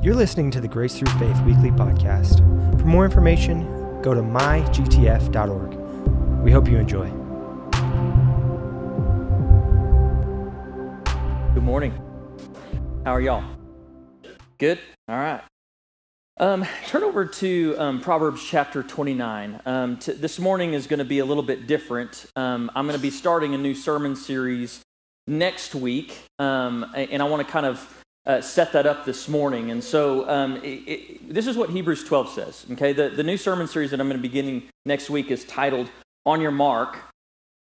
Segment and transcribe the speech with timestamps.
[0.00, 2.38] You're listening to the Grace Through Faith Weekly Podcast.
[2.78, 5.74] For more information, go to mygtf.org.
[6.44, 7.10] We hope you enjoy.
[11.52, 12.00] Good morning.
[13.04, 13.42] How are y'all?
[14.58, 14.78] Good?
[15.08, 15.42] All right.
[16.38, 19.60] Um, turn over to um, Proverbs chapter 29.
[19.66, 22.26] Um, t- this morning is going to be a little bit different.
[22.36, 24.80] Um, I'm going to be starting a new sermon series
[25.26, 27.97] next week, um, and I want to kind of
[28.28, 29.72] uh, set that up this morning.
[29.72, 32.66] And so um, it, it, this is what Hebrews 12 says.
[32.72, 35.44] Okay, the, the new sermon series that I'm going to be beginning next week is
[35.44, 35.90] titled
[36.24, 36.98] "On Your Mark."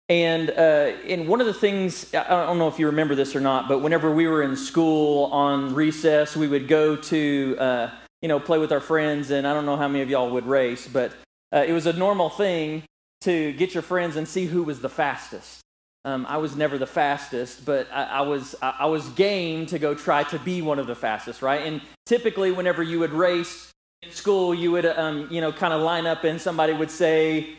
[0.09, 3.39] And uh, and one of the things I don't know if you remember this or
[3.39, 7.89] not, but whenever we were in school on recess, we would go to uh,
[8.21, 10.45] you know, play with our friends, and I don't know how many of y'all would
[10.45, 11.13] race, but
[11.53, 12.83] uh, it was a normal thing
[13.21, 15.61] to get your friends and see who was the fastest.
[16.05, 19.77] Um, I was never the fastest, but I, I was I, I, was game to
[19.77, 21.61] go try to be one of the fastest, right?
[21.61, 23.69] And typically, whenever you would race
[24.01, 27.57] in school, you would um, you know kind of line up, and somebody would say,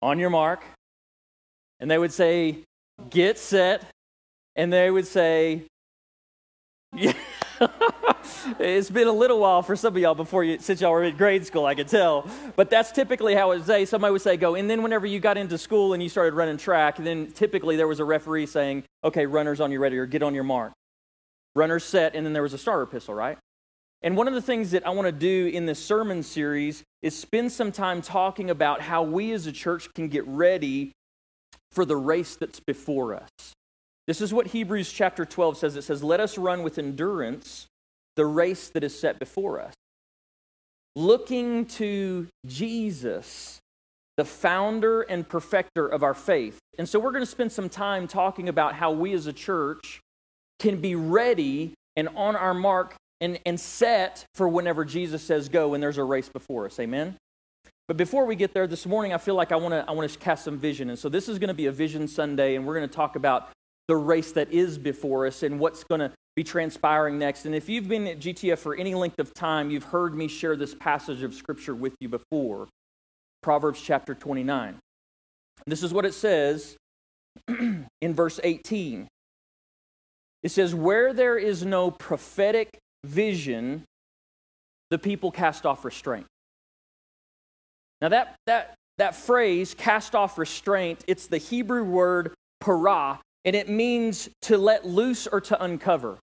[0.00, 0.64] "On your mark,"
[1.80, 2.64] and they would say,
[3.10, 3.84] "Get set,"
[4.56, 5.64] and they would say,
[6.94, 7.12] "Yeah."
[8.58, 11.16] it's been a little while for some of y'all before you, since y'all were in
[11.16, 12.28] grade school, I can tell.
[12.56, 13.84] But that's typically how it would say.
[13.84, 14.54] Somebody would say, go.
[14.54, 17.88] And then whenever you got into school and you started running track, then typically there
[17.88, 20.72] was a referee saying, okay, runners on your ready or get on your mark.
[21.54, 23.38] Runners set, and then there was a starter pistol, right?
[24.02, 27.16] And one of the things that I want to do in this sermon series is
[27.16, 30.92] spend some time talking about how we as a church can get ready
[31.70, 33.28] for the race that's before us.
[34.06, 35.76] This is what Hebrews chapter 12 says.
[35.76, 37.66] It says, Let us run with endurance
[38.16, 39.74] the race that is set before us.
[40.94, 43.58] Looking to Jesus,
[44.16, 46.58] the founder and perfecter of our faith.
[46.78, 50.00] And so we're going to spend some time talking about how we as a church
[50.58, 55.74] can be ready and on our mark and, and set for whenever Jesus says go
[55.74, 56.78] and there's a race before us.
[56.78, 57.16] Amen?
[57.88, 60.10] But before we get there this morning, I feel like I want to I want
[60.10, 60.90] to cast some vision.
[60.90, 63.16] And so this is going to be a vision Sunday, and we're going to talk
[63.16, 63.50] about
[63.88, 67.44] the race that is before us and what's going to be transpiring next.
[67.44, 70.56] And if you've been at GTF for any length of time, you've heard me share
[70.56, 72.68] this passage of Scripture with you before
[73.42, 74.78] Proverbs chapter 29.
[75.66, 76.76] This is what it says
[77.48, 79.08] in verse 18.
[80.42, 83.84] It says, Where there is no prophetic vision,
[84.90, 86.26] the people cast off restraint.
[88.00, 93.68] Now, that, that, that phrase, cast off restraint, it's the Hebrew word parah, and it
[93.68, 96.18] means to let loose or to uncover.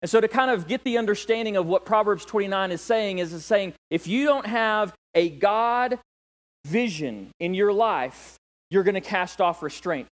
[0.00, 3.32] And so, to kind of get the understanding of what Proverbs 29 is saying, is
[3.32, 5.98] it's saying if you don't have a God
[6.66, 8.36] vision in your life,
[8.70, 10.06] you're going to cast off restraint.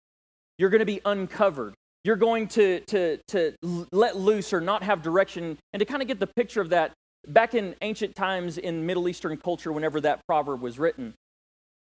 [0.59, 1.75] You're going to be uncovered.
[2.05, 3.55] You're going to, to, to
[3.93, 5.59] let loose or not have direction.
[5.73, 6.93] And to kind of get the picture of that,
[7.27, 11.15] back in ancient times in Middle Eastern culture, whenever that proverb was written,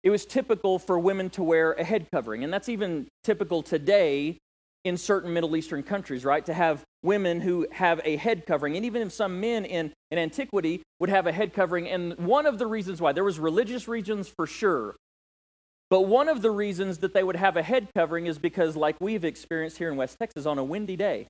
[0.02, 2.44] it was typical for women to wear a head covering.
[2.44, 4.38] And that's even typical today
[4.84, 6.44] in certain Middle Eastern countries, right?
[6.46, 10.18] To have women who have a head covering, and even if some men in, in
[10.18, 11.88] antiquity would have a head covering.
[11.88, 14.94] And one of the reasons why, there was religious reasons for sure,
[15.90, 18.96] but one of the reasons that they would have a head covering is because, like
[19.00, 21.26] we've experienced here in West Texas, on a windy day,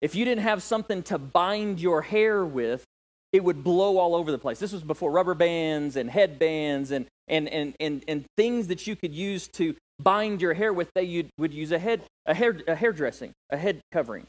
[0.00, 2.84] if you didn't have something to bind your hair with,
[3.32, 4.58] it would blow all over the place.
[4.58, 8.94] This was before rubber bands and headbands and, and, and, and, and things that you
[8.94, 10.90] could use to bind your hair with.
[10.94, 14.26] They would use a head a hair a hairdressing, a head covering.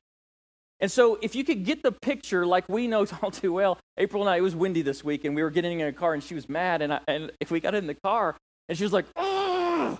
[0.79, 4.23] And so, if you could get the picture, like we know all too well, April
[4.23, 6.23] and I, it was windy this week, and we were getting in a car, and
[6.23, 6.81] she was mad.
[6.81, 8.35] And, I, and if we got in the car,
[8.67, 9.99] and she was like, oh,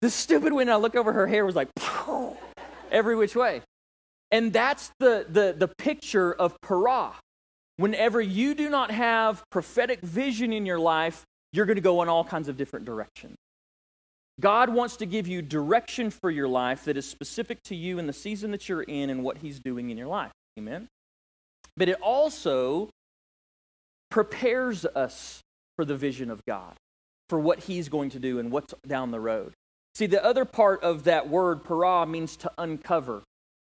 [0.00, 0.70] this stupid wind.
[0.70, 1.68] I look over, her hair was like,
[2.90, 3.62] every which way.
[4.30, 7.12] And that's the, the, the picture of parah.
[7.76, 11.24] Whenever you do not have prophetic vision in your life,
[11.54, 13.36] you're going to go in all kinds of different directions.
[14.40, 18.08] God wants to give you direction for your life that is specific to you and
[18.08, 20.32] the season that you're in and what He's doing in your life.
[20.58, 20.88] Amen?
[21.76, 22.90] But it also
[24.10, 25.40] prepares us
[25.76, 26.74] for the vision of God,
[27.28, 29.52] for what He's going to do and what's down the road.
[29.94, 33.22] See, the other part of that word, parah, means to uncover.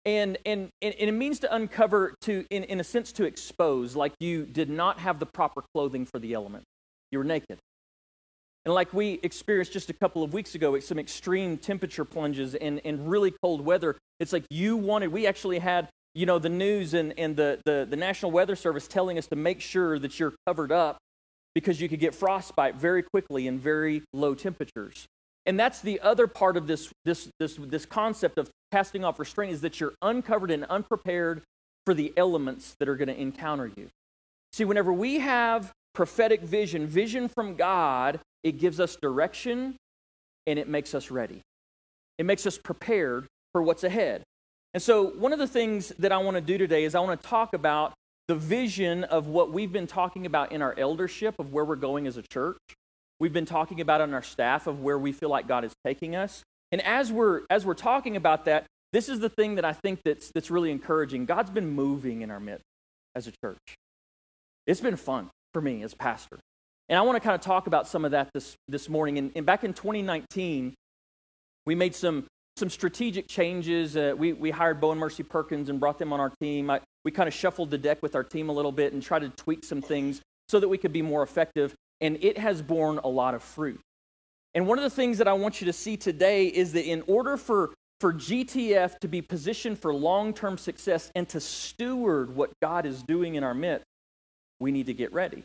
[0.06, 4.14] And, and, and it means to uncover, to, in, in a sense, to expose, like
[4.20, 6.64] you did not have the proper clothing for the element.
[7.10, 7.58] You were naked.
[8.66, 12.80] And like we experienced just a couple of weeks ago, some extreme temperature plunges and,
[12.84, 13.96] and really cold weather.
[14.18, 17.86] It's like you wanted, we actually had, you know, the news and, and the, the,
[17.88, 20.98] the National Weather Service telling us to make sure that you're covered up
[21.54, 25.06] because you could get frostbite very quickly in very low temperatures.
[25.46, 29.52] And that's the other part of this, this, this, this concept of casting off restraint
[29.52, 31.42] is that you're uncovered and unprepared
[31.84, 33.90] for the elements that are going to encounter you.
[34.52, 39.74] See, whenever we have prophetic vision, vision from God, it gives us direction
[40.46, 41.42] and it makes us ready.
[42.16, 44.22] It makes us prepared for what's ahead.
[44.72, 47.20] And so, one of the things that I want to do today is I want
[47.20, 47.92] to talk about
[48.28, 52.06] the vision of what we've been talking about in our eldership, of where we're going
[52.06, 52.58] as a church.
[53.18, 56.14] We've been talking about on our staff of where we feel like God is taking
[56.14, 56.44] us.
[56.70, 59.98] And as we're as we're talking about that, this is the thing that I think
[60.04, 61.26] that's that's really encouraging.
[61.26, 62.62] God's been moving in our midst
[63.16, 63.74] as a church.
[64.68, 66.38] It's been fun for me as pastor.
[66.88, 69.18] And I want to kind of talk about some of that this, this morning.
[69.18, 70.74] And, and back in 2019,
[71.64, 73.96] we made some, some strategic changes.
[73.96, 76.70] Uh, we, we hired Bo and Mercy Perkins and brought them on our team.
[76.70, 79.20] I, we kind of shuffled the deck with our team a little bit and tried
[79.20, 81.74] to tweak some things so that we could be more effective.
[82.00, 83.80] And it has borne a lot of fruit.
[84.54, 87.02] And one of the things that I want you to see today is that in
[87.08, 92.52] order for, for GTF to be positioned for long term success and to steward what
[92.62, 93.84] God is doing in our midst,
[94.60, 95.42] we need to get ready.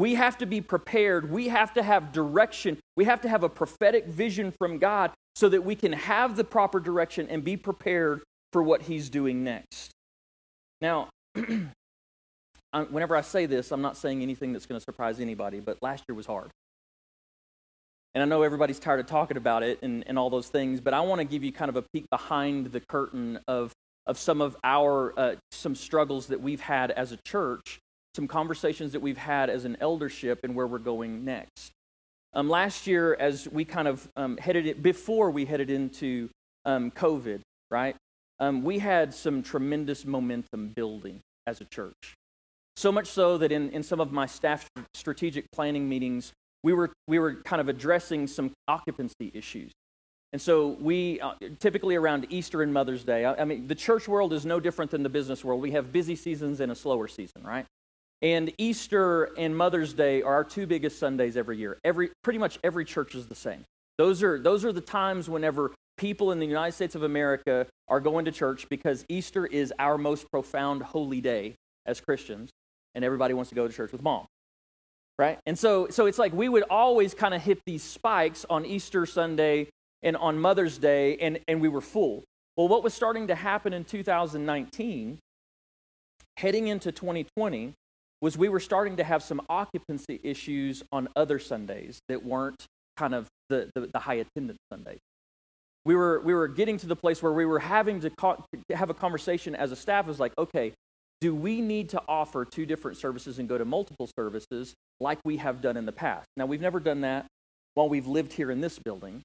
[0.00, 1.30] We have to be prepared.
[1.30, 2.78] We have to have direction.
[2.96, 6.44] We have to have a prophetic vision from God so that we can have the
[6.44, 9.90] proper direction and be prepared for what He's doing next.
[10.80, 11.10] Now,
[12.72, 16.04] whenever I say this, I'm not saying anything that's going to surprise anybody, but last
[16.08, 16.48] year was hard.
[18.14, 20.94] And I know everybody's tired of talking about it and, and all those things, but
[20.94, 23.72] I want to give you kind of a peek behind the curtain of
[24.06, 27.80] of some of our uh, some struggles that we've had as a church,
[28.14, 31.72] some conversations that we've had as an eldership, and where we're going next.
[32.32, 36.28] Um, last year, as we kind of um, headed it before we headed into
[36.64, 37.40] um, COVID,
[37.70, 37.96] right?
[38.38, 42.14] Um, we had some tremendous momentum building as a church.
[42.76, 46.90] So much so that in, in some of my staff strategic planning meetings, we were,
[47.08, 49.72] we were kind of addressing some occupancy issues.
[50.32, 54.06] And so we uh, typically around Easter and Mother's Day, I, I, mean, the church
[54.06, 55.60] world is no different than the business world.
[55.60, 57.66] We have busy seasons and a slower season, right?
[58.22, 61.78] And Easter and Mother's Day are our two biggest Sundays every year.
[61.84, 63.64] Every, pretty much every church is the same.
[63.96, 68.00] Those are, those are the times whenever people in the United States of America are
[68.00, 71.54] going to church because Easter is our most profound holy day
[71.86, 72.50] as Christians,
[72.94, 74.26] and everybody wants to go to church with mom.
[75.18, 75.38] Right?
[75.46, 79.04] And so, so it's like we would always kind of hit these spikes on Easter
[79.06, 79.68] Sunday
[80.02, 82.24] and on Mother's Day, and, and we were full.
[82.56, 85.18] Well, what was starting to happen in 2019,
[86.38, 87.74] heading into 2020,
[88.20, 93.14] was we were starting to have some occupancy issues on other Sundays that weren't kind
[93.14, 94.98] of the, the, the high attendance Sundays.
[95.84, 98.90] We were, we were getting to the place where we were having to, co- have
[98.90, 100.04] a conversation as a staff.
[100.04, 100.74] It was like, okay,
[101.20, 105.38] do we need to offer two different services and go to multiple services like we
[105.38, 106.26] have done in the past?
[106.36, 107.26] Now, we've never done that
[107.74, 109.22] while we've lived here in this building.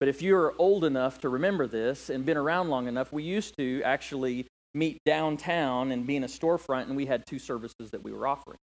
[0.00, 3.56] But if you're old enough to remember this and been around long enough, we used
[3.58, 8.02] to actually meet downtown and be in a storefront, and we had two services that
[8.02, 8.58] we were offering.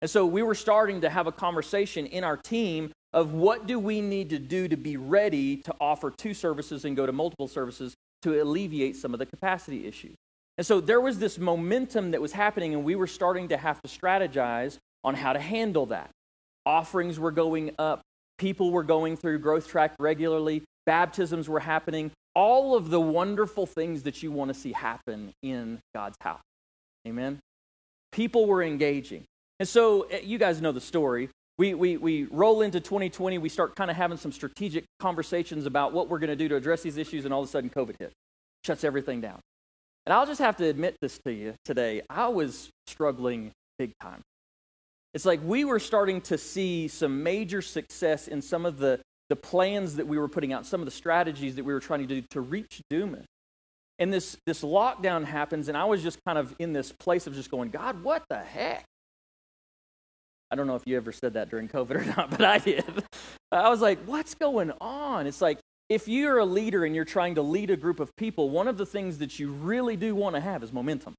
[0.00, 3.78] And so we were starting to have a conversation in our team of what do
[3.78, 7.48] we need to do to be ready to offer two services and go to multiple
[7.48, 10.14] services to alleviate some of the capacity issues.
[10.56, 13.80] And so there was this momentum that was happening, and we were starting to have
[13.82, 16.10] to strategize on how to handle that.
[16.66, 18.02] Offerings were going up,
[18.38, 24.02] People were going through Growth Track regularly, baptisms were happening, all of the wonderful things
[24.04, 26.40] that you want to see happen in God's house.
[27.06, 27.40] Amen?
[28.12, 29.24] People were engaging.
[29.58, 31.30] And so eh, you guys know the story.
[31.58, 35.92] We, we, we roll into 2020, we start kind of having some strategic conversations about
[35.92, 37.96] what we're going to do to address these issues, and all of a sudden COVID
[37.98, 38.12] hit,
[38.64, 39.40] shuts everything down.
[40.06, 42.02] And I'll just have to admit this to you today.
[42.08, 44.22] I was struggling big time.
[45.14, 49.36] It's like we were starting to see some major success in some of the, the
[49.36, 52.06] plans that we were putting out, some of the strategies that we were trying to
[52.06, 53.26] do to reach Dumas.
[53.98, 57.34] And this, this lockdown happens, and I was just kind of in this place of
[57.34, 58.84] just going, God, what the heck?
[60.50, 62.84] I don't know if you ever said that during COVID or not, but I did.
[63.50, 65.26] I was like, what's going on?
[65.26, 65.58] It's like,
[65.88, 68.76] if you're a leader and you're trying to lead a group of people, one of
[68.76, 71.14] the things that you really do want to have is momentum.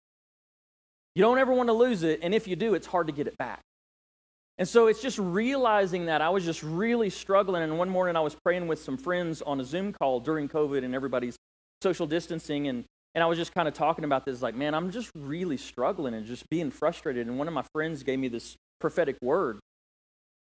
[1.16, 3.28] You don't ever want to lose it, and if you do, it's hard to get
[3.28, 3.62] it back.
[4.60, 7.64] And so it's just realizing that I was just really struggling.
[7.64, 10.84] And one morning I was praying with some friends on a Zoom call during COVID
[10.84, 11.38] and everybody's
[11.82, 12.68] social distancing.
[12.68, 12.84] And,
[13.16, 16.14] and I was just kind of talking about this like, man, I'm just really struggling
[16.14, 17.26] and just being frustrated.
[17.26, 19.60] And one of my friends gave me this prophetic word.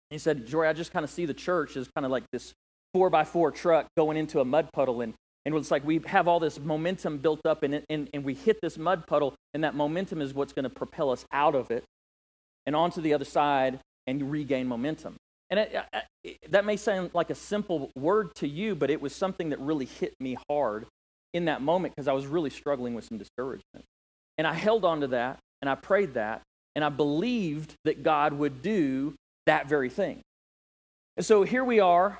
[0.10, 2.54] He said, Jory, I just kind of see the church as kind of like this
[2.96, 5.02] four by four truck going into a mud puddle.
[5.02, 5.14] And,
[5.46, 8.58] and it's like we have all this momentum built up and, and, and we hit
[8.64, 11.84] this mud puddle, and that momentum is what's going to propel us out of it
[12.66, 15.16] and onto the other side and regain momentum.
[15.50, 15.76] And it,
[16.24, 19.60] it, that may sound like a simple word to you, but it was something that
[19.60, 20.88] really hit me hard
[21.34, 23.86] in that moment because I was really struggling with some discouragement.
[24.38, 26.42] And I held on to that and I prayed that
[26.76, 29.14] and I believed that God would do
[29.46, 30.22] that very thing.
[31.16, 32.20] And so here we are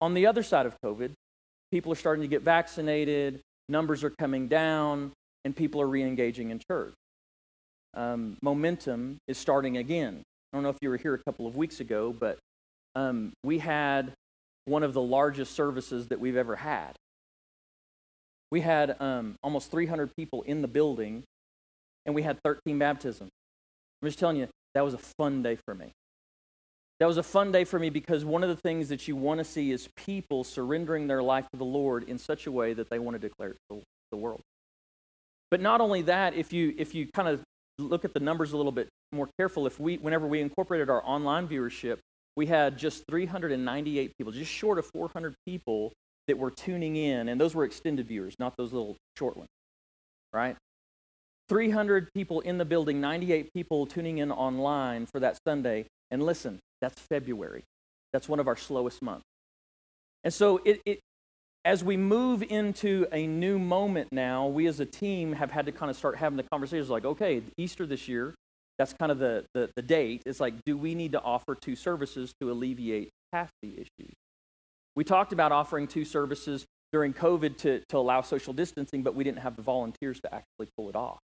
[0.00, 1.12] on the other side of COVID.
[1.72, 5.12] People are starting to get vaccinated, numbers are coming down,
[5.44, 6.94] and people are re engaging in church.
[7.94, 10.22] Um, momentum is starting again.
[10.56, 12.38] I don't know if you were here a couple of weeks ago, but
[12.94, 14.14] um, we had
[14.64, 16.96] one of the largest services that we've ever had.
[18.50, 21.24] We had um, almost 300 people in the building,
[22.06, 23.28] and we had 13 baptisms.
[24.00, 25.92] I'm just telling you, that was a fun day for me.
[27.00, 29.40] That was a fun day for me because one of the things that you want
[29.40, 32.88] to see is people surrendering their life to the Lord in such a way that
[32.88, 34.40] they want to declare it to the world.
[35.50, 37.42] But not only that, if you if you kind of
[37.78, 41.02] look at the numbers a little bit more careful, if we whenever we incorporated our
[41.04, 41.98] online viewership,
[42.36, 45.92] we had just 398 people, just short of 400 people
[46.26, 49.48] that were tuning in, and those were extended viewers, not those little short ones,
[50.32, 50.56] right?
[51.48, 55.86] 300 people in the building, 98 people tuning in online for that Sunday.
[56.10, 57.62] And listen, that's February.
[58.12, 59.24] That's one of our slowest months.
[60.24, 61.00] And so it, it,
[61.64, 65.72] as we move into a new moment now, we as a team have had to
[65.72, 68.34] kind of start having the conversations like, okay, Easter this year,
[68.78, 70.22] that's kind of the, the, the date.
[70.26, 74.14] It's like, do we need to offer two services to alleviate capacity issues?
[74.94, 79.24] We talked about offering two services during COVID to, to allow social distancing, but we
[79.24, 81.18] didn't have the volunteers to actually pull it off.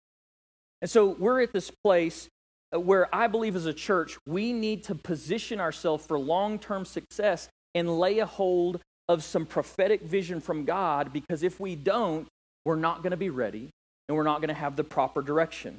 [0.81, 2.29] And so we're at this place
[2.75, 6.85] uh, where I believe as a church, we need to position ourselves for long term
[6.85, 12.27] success and lay a hold of some prophetic vision from God because if we don't,
[12.65, 13.71] we're not going to be ready
[14.09, 15.79] and we're not going to have the proper direction.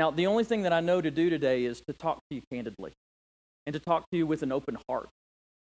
[0.00, 2.40] Now, the only thing that I know to do today is to talk to you
[2.50, 2.92] candidly
[3.66, 5.10] and to talk to you with an open heart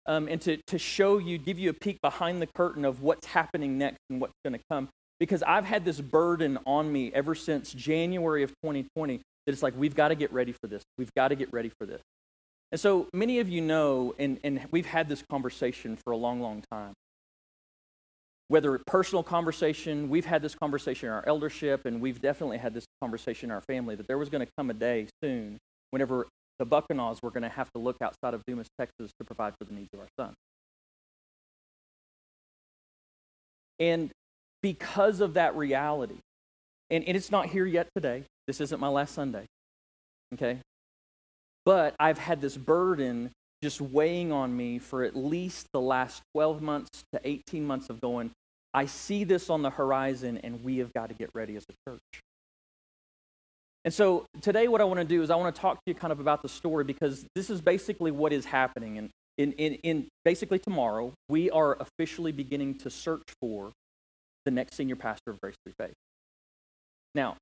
[0.04, 3.26] um, and to, to show you, give you a peek behind the curtain of what's
[3.28, 7.34] happening next and what's going to come because I've had this burden on me ever
[7.34, 9.16] since January of 2020
[9.46, 10.82] that it's like, we've got to get ready for this.
[10.98, 12.02] We've got to get ready for this.
[12.72, 16.42] And so many of you know, and, and we've had this conversation for a long,
[16.42, 16.92] long time.
[18.48, 22.84] Whether personal conversation, we've had this conversation in our eldership, and we've definitely had this
[23.00, 25.58] conversation in our family that there was going to come a day soon
[25.90, 29.54] whenever the Buckanaws were going to have to look outside of Dumas, Texas to provide
[29.58, 30.34] for the needs of our son.
[33.78, 34.10] And
[34.62, 36.18] because of that reality.
[36.90, 38.24] And, and it's not here yet today.
[38.46, 39.44] This isn't my last Sunday.
[40.34, 40.58] Okay?
[41.64, 43.32] But I've had this burden
[43.62, 48.00] just weighing on me for at least the last 12 months to 18 months of
[48.00, 48.30] going,
[48.74, 51.90] I see this on the horizon and we have got to get ready as a
[51.90, 52.22] church.
[53.84, 55.94] And so today, what I want to do is I want to talk to you
[55.94, 58.98] kind of about the story because this is basically what is happening.
[58.98, 63.70] And in, in, in basically tomorrow, we are officially beginning to search for
[64.44, 65.94] the next senior pastor of Grace Through Faith.
[67.14, 67.36] Now,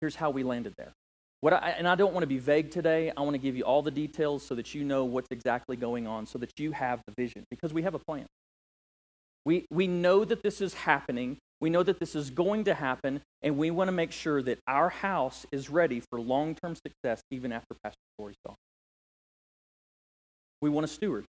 [0.00, 0.92] here's how we landed there.
[1.42, 3.10] What I, and I don't want to be vague today.
[3.16, 6.06] I want to give you all the details so that you know what's exactly going
[6.06, 8.26] on, so that you have the vision, because we have a plan.
[9.44, 11.38] We, we know that this is happening.
[11.60, 14.60] We know that this is going to happen, and we want to make sure that
[14.68, 18.54] our house is ready for long term success even after Pastor Jory's gone.
[20.60, 21.24] We want to steward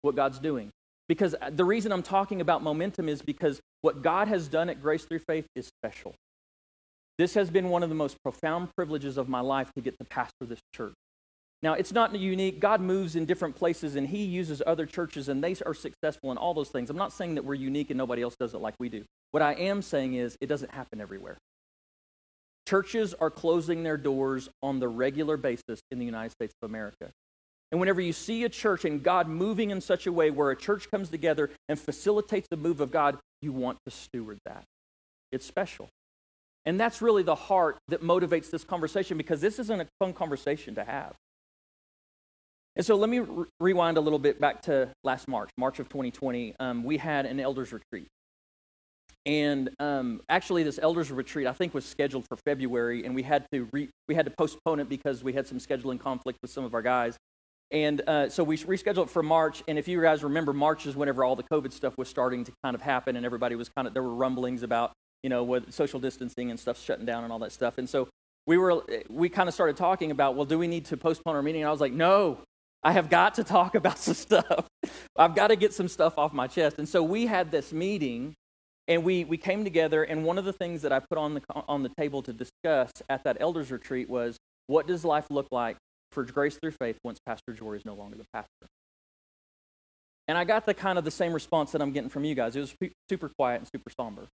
[0.00, 0.70] what God's doing.
[1.06, 4.80] Because uh, the reason I'm talking about momentum is because what God has done at
[4.80, 6.14] Grace Through Faith is special.
[7.18, 10.04] This has been one of the most profound privileges of my life to get to
[10.04, 10.94] pastor this church.
[11.62, 12.60] Now, it's not unique.
[12.60, 16.36] God moves in different places and He uses other churches and they are successful in
[16.36, 16.90] all those things.
[16.90, 19.04] I'm not saying that we're unique and nobody else does it like we do.
[19.30, 21.38] What I am saying is it doesn't happen everywhere.
[22.68, 27.10] Churches are closing their doors on the regular basis in the United States of America.
[27.70, 30.56] And whenever you see a church and God moving in such a way where a
[30.56, 34.64] church comes together and facilitates the move of God, you want to steward that.
[35.32, 35.88] It's special.
[36.66, 40.74] And that's really the heart that motivates this conversation because this isn't a fun conversation
[40.76, 41.14] to have.
[42.76, 45.88] And so let me re- rewind a little bit back to last March, March of
[45.88, 46.54] 2020.
[46.58, 48.08] Um, we had an elders retreat.
[49.26, 53.46] And um, actually, this elders retreat I think was scheduled for February, and we had
[53.52, 56.64] to re- we had to postpone it because we had some scheduling conflict with some
[56.64, 57.16] of our guys.
[57.70, 59.62] And uh, so we rescheduled it for March.
[59.66, 62.52] And if you guys remember, March is whenever all the COVID stuff was starting to
[62.62, 64.92] kind of happen, and everybody was kind of there were rumblings about
[65.24, 67.78] you know with social distancing and stuff shutting down and all that stuff.
[67.78, 68.08] And so
[68.46, 71.42] we were we kind of started talking about, well, do we need to postpone our
[71.42, 71.62] meeting?
[71.62, 72.38] And I was like, no,
[72.82, 74.68] I have got to talk about some stuff.
[75.16, 76.78] I've got to get some stuff off my chest.
[76.78, 78.34] And so we had this meeting.
[78.86, 81.40] And we, we came together, and one of the things that I put on the,
[81.66, 85.78] on the table to discuss at that elders retreat was what does life look like
[86.12, 88.66] for grace through faith once Pastor Jory is no longer the pastor.
[90.28, 92.56] And I got the kind of the same response that I'm getting from you guys.
[92.56, 92.74] It was
[93.08, 94.28] super quiet and super somber.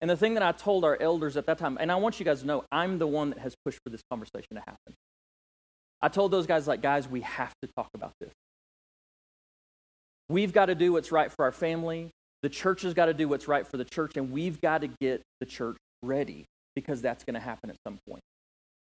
[0.00, 2.24] And the thing that I told our elders at that time, and I want you
[2.24, 4.94] guys to know, I'm the one that has pushed for this conversation to happen.
[6.02, 8.32] I told those guys, like, guys, we have to talk about this.
[10.28, 12.10] We've got to do what's right for our family.
[12.42, 14.88] The church has got to do what's right for the church, and we've got to
[15.00, 18.22] get the church ready because that's going to happen at some point.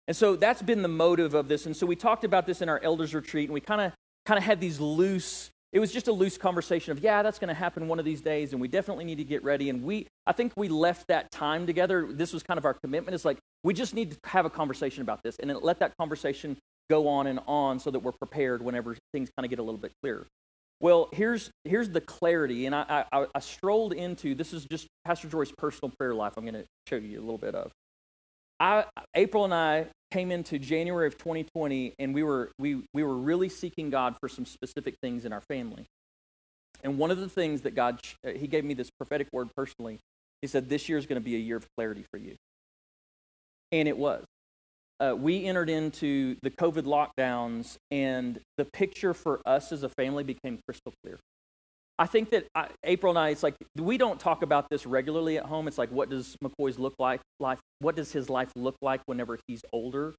[0.09, 1.67] And so that's been the motive of this.
[1.67, 3.93] And so we talked about this in our elders retreat, and we kind of
[4.25, 7.49] kind of had these loose it was just a loose conversation of yeah that's going
[7.49, 9.69] to happen one of these days and we definitely need to get ready.
[9.69, 12.09] And we i think we left that time together.
[12.11, 13.15] This was kind of our commitment.
[13.15, 15.93] It's like we just need to have a conversation about this and then let that
[15.99, 16.57] conversation
[16.89, 19.79] go on and on so that we're prepared whenever things kind of get a little
[19.79, 20.27] bit clearer.
[20.81, 25.29] Well here's here's the clarity and i i, I strolled into this is just pastor
[25.29, 27.71] Jory's personal prayer life i'm going to show you a little bit of.
[28.59, 33.17] I, April and I came into January of 2020, and we were we we were
[33.17, 35.87] really seeking God for some specific things in our family.
[36.85, 39.99] And one of the things that God uh, He gave me this prophetic word personally.
[40.43, 42.37] He said, "This year is going to be a year of clarity for you,"
[43.73, 44.25] and it was.
[44.99, 50.25] Uh, we entered into the COVID lockdowns, and the picture for us as a family
[50.25, 51.19] became crystal clear.
[51.99, 55.39] I think that I, April and I, it's like we don't talk about this regularly
[55.39, 55.67] at home.
[55.67, 57.21] It's like, what does McCoy's look like?
[57.41, 60.15] Life, what does his life look like whenever he's older?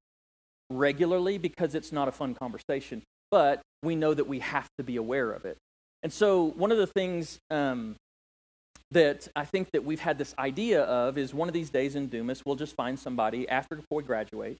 [0.70, 3.02] Regularly, because it's not a fun conversation.
[3.30, 5.56] But we know that we have to be aware of it.
[6.02, 7.94] And so, one of the things um,
[8.90, 12.08] that I think that we've had this idea of is one of these days in
[12.08, 14.58] Dumas, we'll just find somebody after McCoy graduates.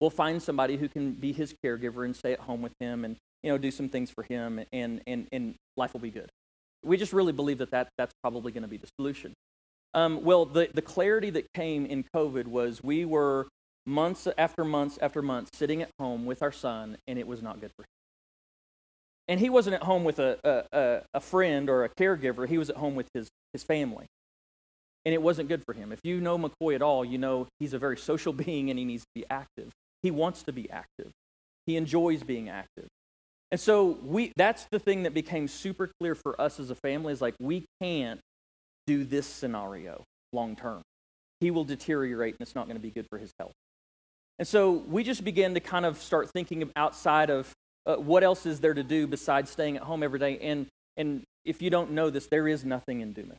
[0.00, 3.16] We'll find somebody who can be his caregiver and stay at home with him and
[3.42, 6.30] you know do some things for him, and and and life will be good.
[6.84, 9.32] We just really believe that, that that's probably going to be the solution.
[9.94, 13.48] Um, well, the, the clarity that came in COVID was we were
[13.86, 17.60] months after months after months sitting at home with our son, and it was not
[17.60, 17.88] good for him.
[19.28, 20.38] And he wasn't at home with a,
[20.72, 24.06] a, a friend or a caregiver, he was at home with his, his family.
[25.04, 25.90] And it wasn't good for him.
[25.90, 28.84] If you know McCoy at all, you know he's a very social being and he
[28.84, 29.70] needs to be active.
[30.02, 31.10] He wants to be active,
[31.66, 32.88] he enjoys being active.
[33.52, 37.12] And so we that's the thing that became super clear for us as a family
[37.12, 38.18] is like we can't
[38.86, 40.82] do this scenario long term.
[41.40, 43.52] He will deteriorate and it's not going to be good for his health.
[44.38, 47.52] And so we just began to kind of start thinking outside of
[47.84, 50.38] uh, what else is there to do besides staying at home every day.
[50.38, 53.38] And and if you don't know this, there is nothing in Dumas.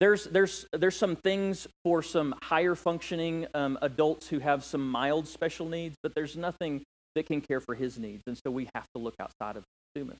[0.00, 5.28] There's, there's, there's some things for some higher functioning um, adults who have some mild
[5.28, 6.82] special needs, but there's nothing
[7.14, 8.22] that can care for his needs.
[8.26, 10.18] And so we have to look outside of Dumas.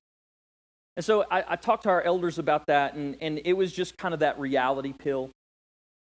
[0.97, 3.97] And so I, I, talked to our elders about that, and, and it was just
[3.97, 5.31] kind of that reality pill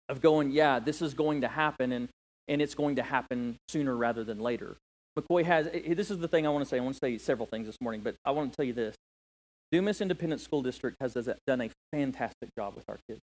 [0.10, 2.10] of going, yeah, this is going to happen, and,
[2.48, 4.76] and it's going to happen sooner rather than later.
[5.18, 6.78] McCoy has, eh, this is the thing I want to say.
[6.78, 8.96] I want to say several things this morning, but I want to tell you this.
[9.72, 11.14] Dumas Independent School District has
[11.48, 13.22] done a fantastic job with our kids.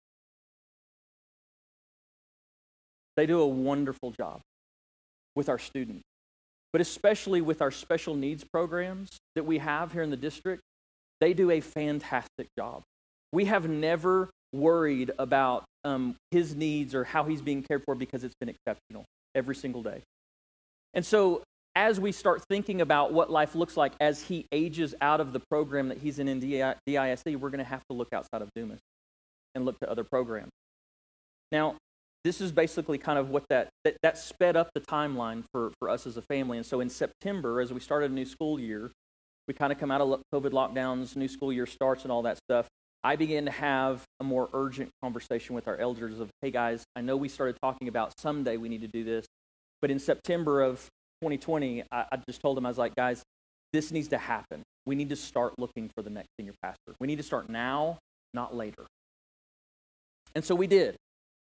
[3.17, 4.41] They do a wonderful job
[5.35, 6.05] with our students
[6.73, 10.63] but especially with our special needs programs that we have here in the district,
[11.21, 12.83] they do a fantastic job.
[13.33, 18.25] We have never worried about um, his needs or how he's being cared for because
[18.25, 19.05] it's been exceptional
[19.35, 20.03] every single day.
[20.95, 21.43] And so,
[21.77, 25.41] as we start thinking about what life looks like as he ages out of the
[25.51, 28.81] program that he's in in DISD, we're going to have to look outside of Dumas
[29.55, 30.51] and look to other programs.
[31.53, 31.77] Now,
[32.25, 35.89] this is basically kind of what that, that, that sped up the timeline for, for
[35.89, 36.59] us as a family.
[36.59, 38.91] And so in September, as we started a new school year,
[39.49, 42.39] we kind of come out of COVID lockdowns, new school year starts, and all that
[42.39, 42.69] stuff.
[43.03, 47.01] I began to have a more urgent conversation with our elders of, hey guys, I
[47.01, 49.27] know we started talking about someday we need to do this,
[49.81, 50.77] but in September of
[51.23, 53.23] 2020, I, I just told them, I was like, guys,
[53.73, 54.63] this needs to happen.
[54.85, 56.95] We need to start looking for the next senior pastor.
[57.01, 57.99] We need to start now,
[58.35, 58.85] not later.
[60.35, 60.97] And so we did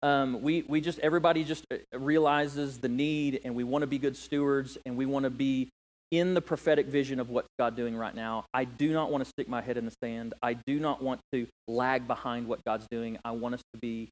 [0.03, 3.97] um, we, we just, everybody just uh, realizes the need and we want to be
[3.97, 5.69] good stewards and we want to be
[6.11, 8.45] in the prophetic vision of what God doing right now.
[8.53, 10.33] I do not want to stick my head in the sand.
[10.41, 13.17] I do not want to lag behind what God's doing.
[13.25, 14.09] I want us to be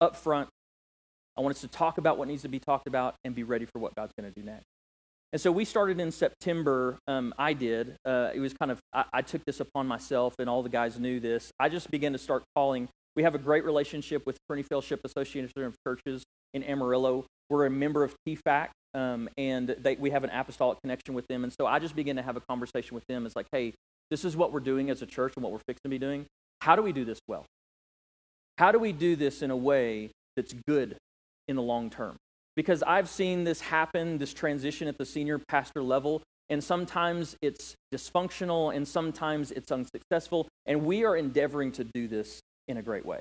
[0.00, 0.48] up front.
[1.36, 3.64] I want us to talk about what needs to be talked about and be ready
[3.64, 4.66] for what God's going to do next.
[5.32, 6.98] And so we started in September.
[7.08, 7.96] Um, I did.
[8.04, 11.00] Uh, it was kind of, I, I took this upon myself, and all the guys
[11.00, 11.50] knew this.
[11.58, 15.64] I just began to start calling we have a great relationship with Trinity Fellowship Association
[15.64, 16.22] of Churches
[16.54, 17.26] in Amarillo.
[17.50, 21.44] We're a member of TFAC, um, and they, we have an apostolic connection with them.
[21.44, 23.26] And so I just began to have a conversation with them.
[23.26, 23.74] It's like, hey,
[24.10, 26.26] this is what we're doing as a church and what we're fixing to be doing.
[26.62, 27.44] How do we do this well?
[28.58, 30.96] How do we do this in a way that's good
[31.48, 32.16] in the long term?
[32.54, 37.74] Because I've seen this happen, this transition at the senior pastor level, and sometimes it's
[37.94, 40.48] dysfunctional and sometimes it's unsuccessful.
[40.66, 43.20] And we are endeavoring to do this in a great way.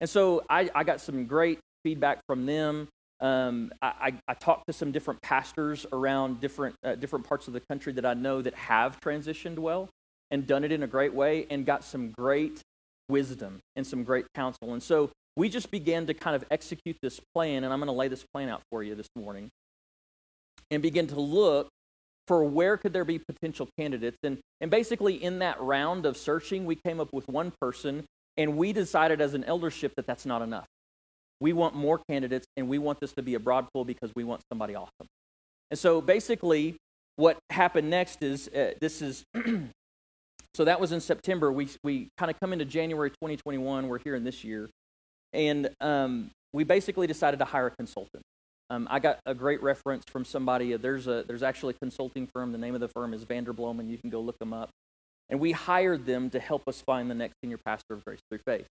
[0.00, 2.88] And so I, I got some great feedback from them.
[3.20, 7.60] Um, I, I, talked to some different pastors around different, uh, different parts of the
[7.60, 9.90] country that I know that have transitioned well
[10.30, 12.62] and done it in a great way and got some great
[13.10, 14.72] wisdom and some great counsel.
[14.72, 17.92] And so we just began to kind of execute this plan, and I'm going to
[17.92, 19.50] lay this plan out for you this morning,
[20.70, 21.68] and begin to look
[22.26, 24.18] for where could there be potential candidates.
[24.22, 28.04] And, and basically, in that round of searching, we came up with one person,
[28.40, 30.64] and we decided as an eldership that that's not enough.
[31.40, 34.24] We want more candidates, and we want this to be a broad pool because we
[34.24, 35.06] want somebody awesome.
[35.70, 36.76] And so basically,
[37.16, 39.24] what happened next is uh, this is
[40.54, 41.52] so that was in September.
[41.52, 43.88] We we kind of come into January 2021.
[43.88, 44.70] We're here in this year,
[45.34, 48.22] and um, we basically decided to hire a consultant.
[48.70, 50.74] Um, I got a great reference from somebody.
[50.78, 52.52] There's a there's actually a consulting firm.
[52.52, 54.70] The name of the firm is Vanderbloemen, and you can go look them up.
[55.30, 58.40] And we hired them to help us find the next senior pastor of Grace Through
[58.44, 58.66] Faith.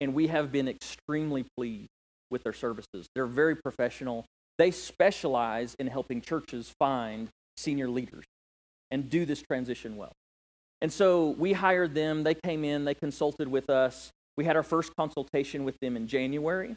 [0.00, 1.88] And we have been extremely pleased
[2.30, 3.06] with their services.
[3.14, 4.24] They're very professional.
[4.58, 8.24] They specialize in helping churches find senior leaders
[8.90, 10.12] and do this transition well.
[10.80, 12.22] And so we hired them.
[12.22, 14.10] They came in, they consulted with us.
[14.36, 16.76] We had our first consultation with them in January.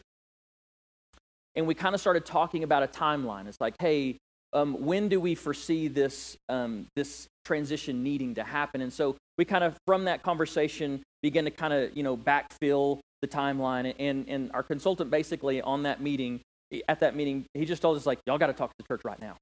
[1.56, 3.48] And we kind of started talking about a timeline.
[3.48, 4.18] It's like, hey,
[4.54, 8.82] um, when do we foresee this, um, this transition needing to happen?
[8.82, 13.00] And so we kind of, from that conversation, began to kind of, you know, backfill
[13.22, 13.94] the timeline.
[13.98, 16.42] And, and our consultant basically on that meeting,
[16.88, 19.04] at that meeting, he just told us, like, y'all got to talk to the church
[19.04, 19.36] right now.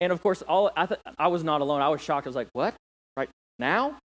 [0.00, 1.82] And of course, all I, th- I was not alone.
[1.82, 2.26] I was shocked.
[2.26, 2.74] I was like, what?
[3.16, 3.98] Right now?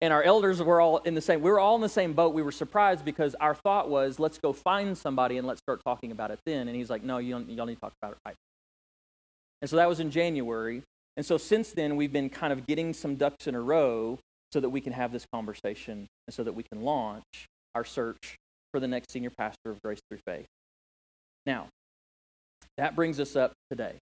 [0.00, 2.32] And our elders were all in the same, we were all in the same boat.
[2.32, 6.10] We were surprised because our thought was, let's go find somebody and let's start talking
[6.10, 6.68] about it then.
[6.68, 8.34] And he's like, no, you y'all need to talk about it right.
[9.60, 10.82] And so that was in January.
[11.20, 14.18] And so since then, we've been kind of getting some ducks in a row
[14.54, 18.36] so that we can have this conversation and so that we can launch our search
[18.72, 20.46] for the next senior pastor of Grace Through Faith.
[21.44, 21.66] Now,
[22.78, 23.96] that brings us up today.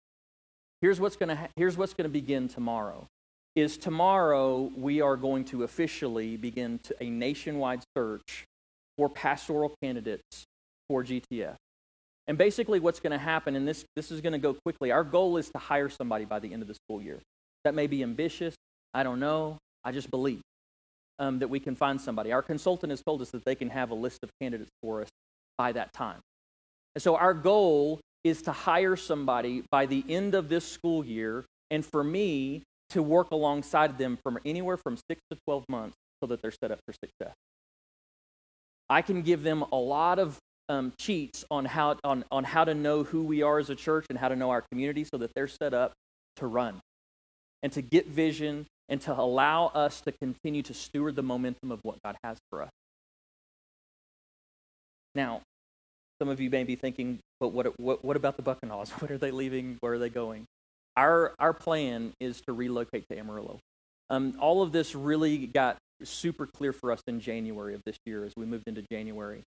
[0.82, 3.06] Here's what's going to ha- here's what's going to begin tomorrow.
[3.54, 8.44] Is tomorrow we are going to officially begin to a nationwide search
[8.98, 10.44] for pastoral candidates
[10.90, 11.56] for GTF.
[12.28, 15.04] And basically, what's going to happen, and this, this is going to go quickly, our
[15.04, 17.20] goal is to hire somebody by the end of the school year.
[17.64, 18.54] That may be ambitious.
[18.94, 19.58] I don't know.
[19.84, 20.40] I just believe
[21.18, 22.32] um, that we can find somebody.
[22.32, 25.08] Our consultant has told us that they can have a list of candidates for us
[25.56, 26.20] by that time.
[26.94, 31.44] And so our goal is to hire somebody by the end of this school year,
[31.70, 36.26] and for me to work alongside them from anywhere from six to 12 months so
[36.26, 37.34] that they're set up for success.
[38.88, 42.74] I can give them a lot of um, cheats on how, on, on how to
[42.74, 45.32] know who we are as a church and how to know our community so that
[45.34, 45.92] they're set up
[46.36, 46.80] to run
[47.62, 51.80] and to get vision and to allow us to continue to steward the momentum of
[51.82, 52.70] what God has for us.
[55.14, 55.40] Now,
[56.20, 58.90] some of you may be thinking, but what, what, what about the Buckeyes?
[58.98, 59.78] What are they leaving?
[59.80, 60.44] Where are they going?
[60.96, 63.58] Our, our plan is to relocate to Amarillo.
[64.08, 68.24] Um, all of this really got super clear for us in January of this year
[68.24, 69.42] as we moved into January.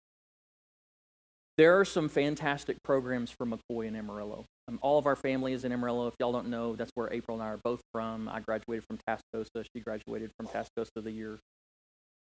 [1.59, 4.45] There are some fantastic programs for McCoy and Amarillo.
[4.69, 6.07] Um, all of our family is in Amarillo.
[6.07, 8.29] If y'all don't know, that's where April and I are both from.
[8.29, 9.65] I graduated from Tascosa.
[9.75, 11.37] She graduated from Tascosa the year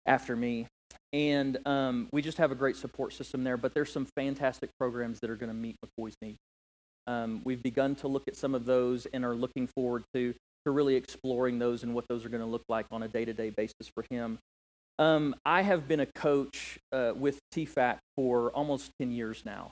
[0.06, 0.66] after me.
[1.12, 5.20] And um, we just have a great support system there, but there's some fantastic programs
[5.20, 6.38] that are going to meet McCoy's needs.
[7.06, 10.34] Um, we've begun to look at some of those and are looking forward to,
[10.66, 13.24] to really exploring those and what those are going to look like on a day
[13.24, 14.40] to day basis for him.
[14.98, 19.70] Um, I have been a coach uh, with TFAC for almost 10 years now.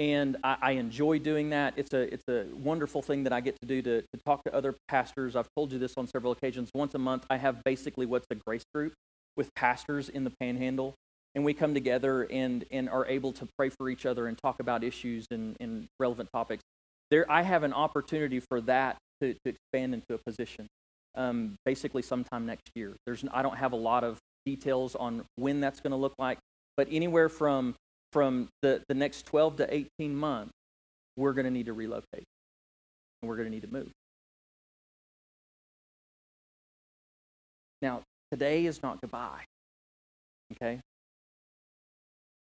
[0.00, 1.74] And I, I, enjoy doing that.
[1.76, 4.52] It's a, it's a wonderful thing that I get to do to, to talk to
[4.52, 5.36] other pastors.
[5.36, 6.70] I've told you this on several occasions.
[6.74, 8.94] Once a month, I have basically what's a grace group
[9.36, 10.94] with pastors in the panhandle.
[11.36, 14.56] And we come together and, and are able to pray for each other and talk
[14.58, 16.62] about issues and, and relevant topics.
[17.12, 20.66] There, I have an opportunity for that to, to expand into a position
[21.14, 22.94] um, basically sometime next year.
[23.06, 26.38] There's, I don't have a lot of details on when that's going to look like,
[26.76, 27.74] but anywhere from
[28.12, 30.52] from the, the next 12 to 18 months,
[31.16, 33.90] we're going to need to relocate and we're going to need to move.
[37.82, 39.44] Now, today is not goodbye.
[40.52, 40.80] Okay?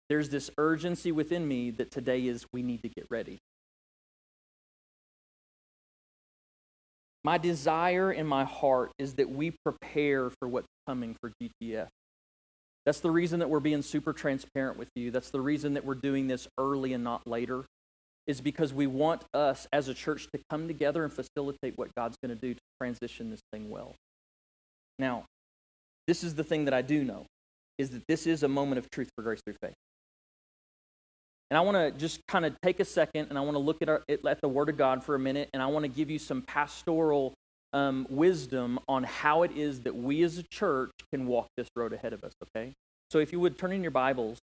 [0.07, 3.37] There's this urgency within me that today is we need to get ready.
[7.23, 11.87] My desire in my heart is that we prepare for what's coming for GTF.
[12.85, 15.11] That's the reason that we're being super transparent with you.
[15.11, 17.65] That's the reason that we're doing this early and not later,
[18.25, 22.15] is because we want us as a church to come together and facilitate what God's
[22.23, 23.95] going to do to transition this thing well.
[24.97, 25.25] Now,
[26.07, 27.25] this is the thing that I do know,
[27.77, 29.75] is that this is a moment of truth for Grace Through Faith.
[31.49, 33.81] And I want to just kind of take a second and I want to look
[33.81, 36.09] at, our, at the Word of God for a minute and I want to give
[36.09, 37.33] you some pastoral
[37.73, 41.93] um, wisdom on how it is that we as a church can walk this road
[41.93, 42.73] ahead of us, okay?
[43.09, 44.37] So if you would turn in your Bibles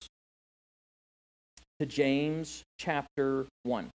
[1.80, 3.90] to James chapter 1.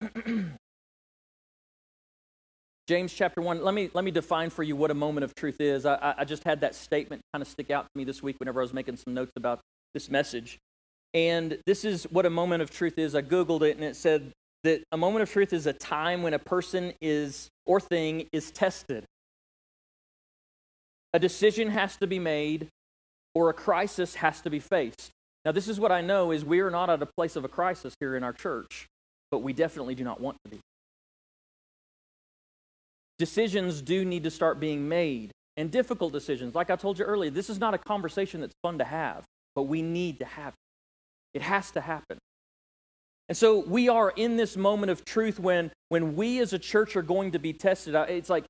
[2.88, 5.60] James chapter 1, let me, let me define for you what a moment of truth
[5.60, 5.84] is.
[5.84, 8.60] I, I just had that statement kind of stick out to me this week whenever
[8.60, 9.60] I was making some notes about
[9.92, 10.58] this message.
[11.12, 13.14] And this is what a moment of truth is.
[13.14, 14.32] I Googled it and it said
[14.64, 18.50] that a moment of truth is a time when a person is or thing is
[18.50, 19.04] tested.
[21.12, 22.68] A decision has to be made
[23.34, 25.10] or a crisis has to be faced.
[25.44, 27.48] Now, this is what I know is we are not at a place of a
[27.48, 28.86] crisis here in our church,
[29.30, 30.60] but we definitely do not want to be.
[33.18, 36.54] Decisions do need to start being made, and difficult decisions.
[36.54, 39.24] Like I told you earlier, this is not a conversation that's fun to have,
[39.56, 41.38] but we need to have it.
[41.38, 42.16] It has to happen.
[43.28, 46.94] And so we are in this moment of truth when, when we as a church
[46.94, 47.96] are going to be tested.
[48.08, 48.44] It's like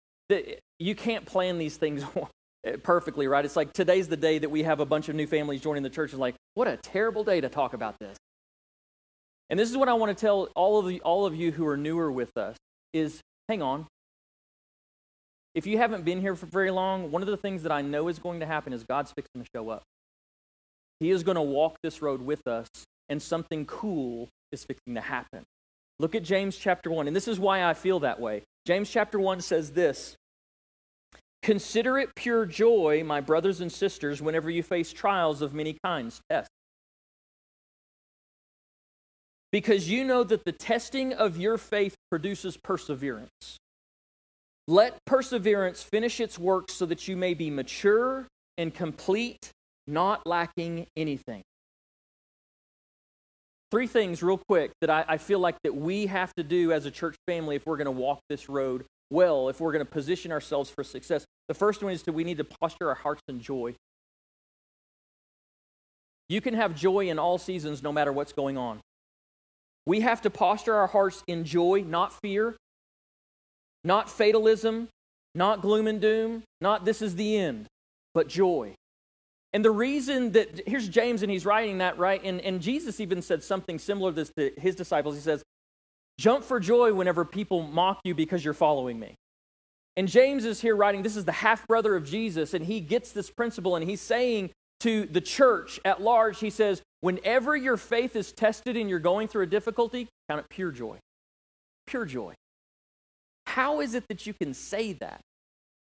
[0.79, 2.05] you can't plan these things
[2.83, 3.45] perfectly, right?
[3.45, 5.91] It's like today's the day that we have a bunch of new families joining the
[5.91, 6.11] church.
[6.13, 8.19] It's like, what a terrible day to talk about this.
[9.49, 11.67] And this is what I want to tell all of, the, all of you who
[11.67, 12.57] are newer with us
[12.93, 13.87] is hang on,
[15.59, 18.07] if you haven't been here for very long, one of the things that I know
[18.07, 19.83] is going to happen is God's fixing to show up.
[21.01, 22.69] He is going to walk this road with us,
[23.09, 25.43] and something cool is fixing to happen.
[25.99, 28.45] Look at James chapter 1, and this is why I feel that way.
[28.67, 30.15] James chapter 1 says this
[31.43, 36.21] Consider it pure joy, my brothers and sisters, whenever you face trials of many kinds,
[36.31, 36.55] tests.
[39.51, 43.59] Because you know that the testing of your faith produces perseverance.
[44.69, 48.29] Let perseverance finish its work so that you may be mature
[48.59, 49.51] and complete,
[49.87, 51.41] not lacking anything.
[53.71, 56.85] Three things, real quick, that I, I feel like that we have to do as
[56.85, 59.91] a church family if we're going to walk this road well, if we're going to
[59.91, 61.25] position ourselves for success.
[61.49, 63.75] The first one is that we need to posture our hearts in joy.
[66.29, 68.81] You can have joy in all seasons, no matter what's going on.
[69.87, 72.55] We have to posture our hearts in joy, not fear,
[73.85, 74.89] not fatalism,
[75.35, 77.67] not gloom and doom, not this is the end,
[78.15, 78.75] but joy.
[79.53, 82.23] And the reason that, here's James, and he's writing that, right?
[82.23, 85.15] And, and Jesus even said something similar to this to his disciples.
[85.15, 85.43] He says,
[86.19, 89.15] Jump for joy whenever people mock you because you're following me.
[89.97, 93.13] And James is here writing, this is the half brother of Jesus, and he gets
[93.13, 98.17] this principle, and he's saying to the church at large, he says, Whenever your faith
[98.17, 100.99] is tested and you're going through a difficulty, count it pure joy.
[101.87, 102.35] Pure joy.
[103.49, 105.23] How is it that you can say that?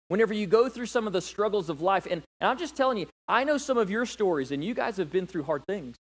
[0.07, 2.97] Whenever you go through some of the struggles of life, and, and I'm just telling
[2.97, 5.95] you, I know some of your stories, and you guys have been through hard things.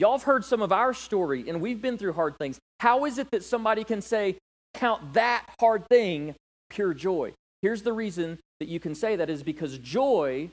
[0.00, 2.58] Y'all have heard some of our story, and we've been through hard things.
[2.80, 4.36] How is it that somebody can say,
[4.74, 6.34] count that hard thing
[6.70, 7.32] pure joy?
[7.62, 10.50] Here's the reason that you can say that is because joy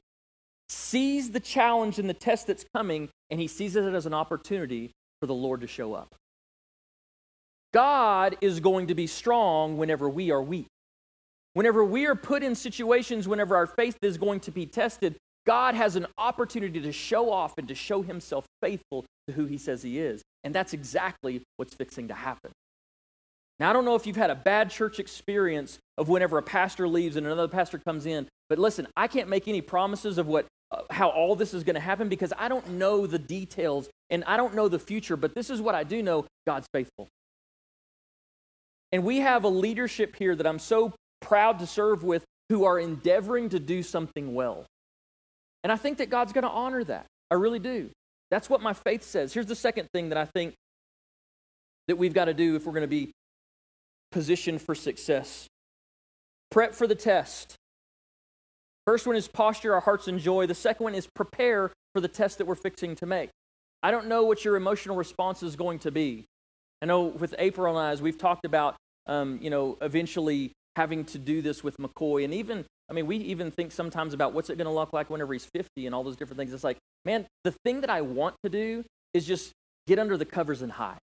[0.70, 4.92] sees the challenge and the test that's coming, and he sees it as an opportunity
[5.20, 6.16] for the Lord to show up.
[7.74, 10.68] God is going to be strong whenever we are weak.
[11.54, 15.76] Whenever we are put in situations, whenever our faith is going to be tested, God
[15.76, 19.84] has an opportunity to show off and to show himself faithful to who he says
[19.84, 20.22] he is.
[20.44, 22.52] And that's exactly what's fixing to happen.
[23.60, 26.88] Now, I don't know if you've had a bad church experience of whenever a pastor
[26.88, 30.46] leaves and another pastor comes in, but listen, I can't make any promises of what
[30.72, 34.24] uh, how all this is going to happen because I don't know the details and
[34.26, 37.10] I don't know the future, but this is what I do know, God's faithful.
[38.94, 42.78] And we have a leadership here that I'm so proud to serve with who are
[42.80, 44.68] endeavoring to do something well.
[45.64, 47.08] And I think that God's going to honor that.
[47.32, 47.90] I really do.
[48.30, 49.34] That's what my faith says.
[49.34, 50.54] Here's the second thing that I think
[51.88, 53.12] that we've got to do if we're going to be
[54.12, 55.48] positioned for success
[56.52, 57.56] prep for the test.
[58.86, 60.46] First one is posture our hearts in joy.
[60.46, 63.32] The second one is prepare for the test that we're fixing to make.
[63.82, 66.26] I don't know what your emotional response is going to be.
[66.84, 68.76] I know with April and I, as we've talked about
[69.08, 72.24] um, you know, eventually having to do this with McCoy.
[72.24, 75.10] And even, I mean, we even think sometimes about what's it going to look like
[75.10, 76.54] whenever he's 50 and all those different things.
[76.54, 79.52] It's like, man, the thing that I want to do is just
[79.88, 81.00] get under the covers and hide.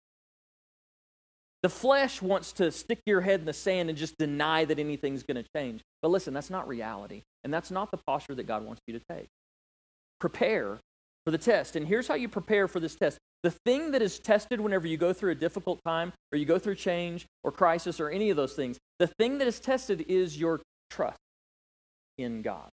[1.63, 5.23] The flesh wants to stick your head in the sand and just deny that anything's
[5.23, 5.81] going to change.
[6.03, 7.23] But listen, that's not reality.
[7.43, 9.25] And that's not the posture that God wants you to take.
[10.19, 10.79] Prepare
[11.25, 11.75] for the test.
[11.75, 14.97] And here's how you prepare for this test the thing that is tested whenever you
[14.97, 18.35] go through a difficult time or you go through change or crisis or any of
[18.35, 21.19] those things, the thing that is tested is your trust
[22.17, 22.69] in God.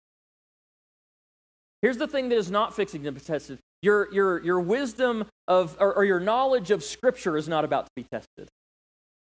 [1.81, 3.59] Here's the thing that is not fixing to be tested.
[3.81, 7.91] Your, your, your wisdom of, or, or your knowledge of Scripture is not about to
[7.97, 8.47] be tested,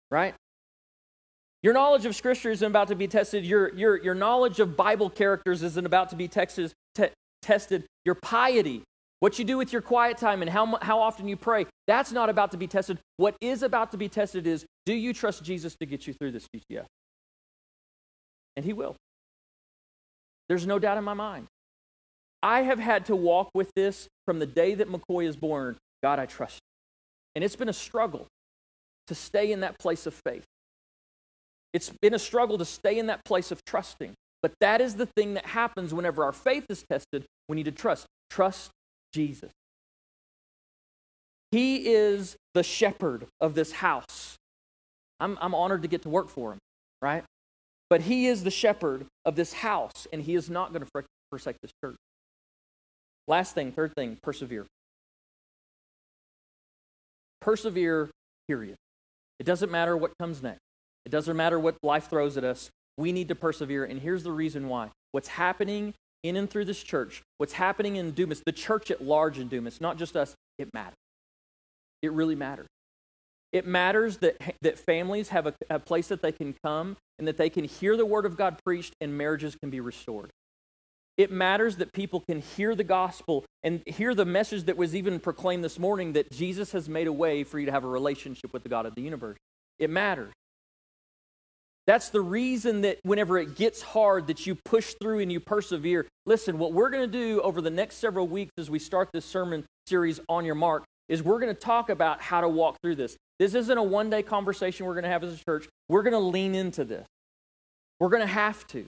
[0.09, 0.33] right?
[1.61, 3.45] Your knowledge of Scripture isn't about to be tested.
[3.45, 7.09] Your, your, your knowledge of Bible characters isn't about to be texted, te-
[7.43, 7.85] tested.
[8.05, 8.81] Your piety,
[9.19, 12.29] what you do with your quiet time and how, how often you pray, that's not
[12.29, 12.99] about to be tested.
[13.17, 16.31] What is about to be tested is do you trust Jesus to get you through
[16.31, 16.85] this GTF?
[18.55, 18.95] And He will.
[20.49, 21.47] There's no doubt in my mind.
[22.43, 25.77] I have had to walk with this from the day that McCoy is born.
[26.03, 26.67] God, I trust you.
[27.35, 28.27] And it's been a struggle
[29.07, 30.45] to stay in that place of faith.
[31.73, 34.13] It's been a struggle to stay in that place of trusting.
[34.41, 37.25] But that is the thing that happens whenever our faith is tested.
[37.49, 38.05] We need to trust.
[38.29, 38.71] Trust
[39.13, 39.51] Jesus.
[41.51, 44.35] He is the shepherd of this house.
[45.19, 46.59] I'm, I'm honored to get to work for him,
[47.01, 47.23] right?
[47.89, 51.55] But he is the shepherd of this house, and he is not going to forsake
[51.61, 51.95] this church.
[53.27, 54.65] Last thing, third thing, persevere.
[57.41, 58.09] Persevere,
[58.47, 58.75] period.
[59.39, 60.59] It doesn't matter what comes next,
[61.05, 62.69] it doesn't matter what life throws at us.
[62.97, 64.89] We need to persevere, and here's the reason why.
[65.11, 65.93] What's happening
[66.27, 69.81] in and through this church, what's happening in Dumas, the church at large in Dumas,
[69.81, 70.95] not just us, it matters.
[72.01, 72.67] It really matters.
[73.53, 77.37] It matters that, that families have a, a place that they can come and that
[77.37, 80.29] they can hear the word of God preached and marriages can be restored.
[81.17, 85.19] It matters that people can hear the gospel and hear the message that was even
[85.19, 88.53] proclaimed this morning that Jesus has made a way for you to have a relationship
[88.53, 89.37] with the God of the universe.
[89.79, 90.31] It matters.
[91.87, 96.05] That's the reason that whenever it gets hard that you push through and you persevere.
[96.25, 99.25] Listen, what we're going to do over the next several weeks as we start this
[99.25, 102.95] sermon series on your mark is we're going to talk about how to walk through
[102.95, 103.15] this.
[103.39, 105.69] This isn't a one-day conversation we're going to have as a church.
[105.87, 107.05] We're going to lean into this.
[108.01, 108.85] We're going to have to.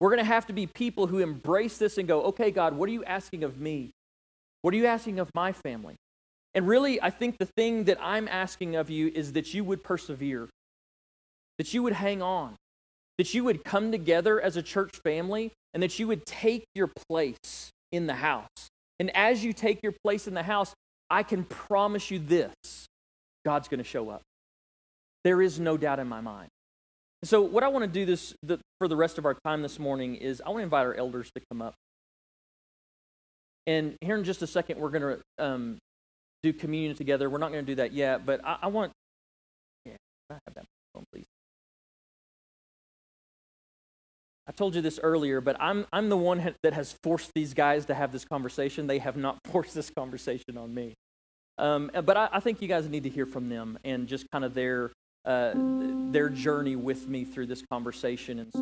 [0.00, 2.88] We're going to have to be people who embrace this and go, okay, God, what
[2.88, 3.90] are you asking of me?
[4.62, 5.96] What are you asking of my family?
[6.54, 9.84] And really, I think the thing that I'm asking of you is that you would
[9.84, 10.48] persevere,
[11.60, 12.56] that you would hang on,
[13.18, 16.90] that you would come together as a church family, and that you would take your
[17.06, 18.70] place in the house.
[18.98, 20.72] And as you take your place in the house,
[21.10, 22.54] I can promise you this
[23.44, 24.22] God's going to show up.
[25.22, 26.48] There is no doubt in my mind.
[27.24, 29.78] So, what I want to do this the, for the rest of our time this
[29.78, 31.74] morning is I want to invite our elders to come up.
[33.66, 35.76] And here in just a second, we're going to um,
[36.42, 37.28] do communion together.
[37.28, 38.92] We're not going to do that yet, but I, I want.
[39.84, 39.96] Yeah,
[40.30, 41.26] I have that phone, please.
[44.50, 47.86] I told you this earlier, but I'm, I'm the one that has forced these guys
[47.86, 48.88] to have this conversation.
[48.88, 50.94] They have not forced this conversation on me.
[51.56, 54.44] Um, but I, I, think you guys need to hear from them and just kind
[54.44, 54.90] of their
[55.24, 58.40] uh, their journey with me through this conversation.
[58.40, 58.60] And so.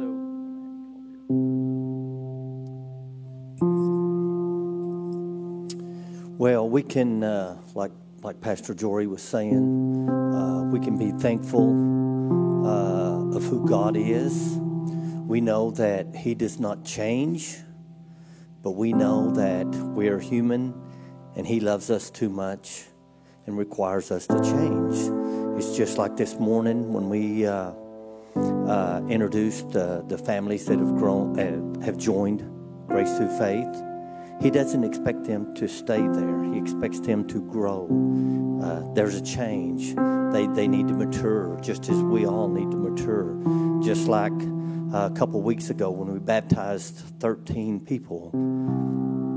[6.36, 12.66] Well, we can, uh, like like Pastor Jory was saying, uh, we can be thankful
[12.66, 14.58] uh, of who God is.
[15.28, 17.58] We know that He does not change,
[18.62, 20.72] but we know that we are human,
[21.36, 22.86] and He loves us too much
[23.46, 24.96] and requires us to change.
[25.58, 27.72] It's just like this morning when we uh,
[28.36, 32.40] uh, introduced uh, the families that have grown, uh, have joined
[32.86, 33.84] Grace Through Faith.
[34.40, 36.44] He doesn't expect them to stay there.
[36.44, 37.84] He expects them to grow.
[38.62, 39.94] Uh, there's a change.
[40.32, 43.36] They they need to mature, just as we all need to mature.
[43.82, 44.32] Just like
[44.92, 48.30] a couple weeks ago when we baptized 13 people,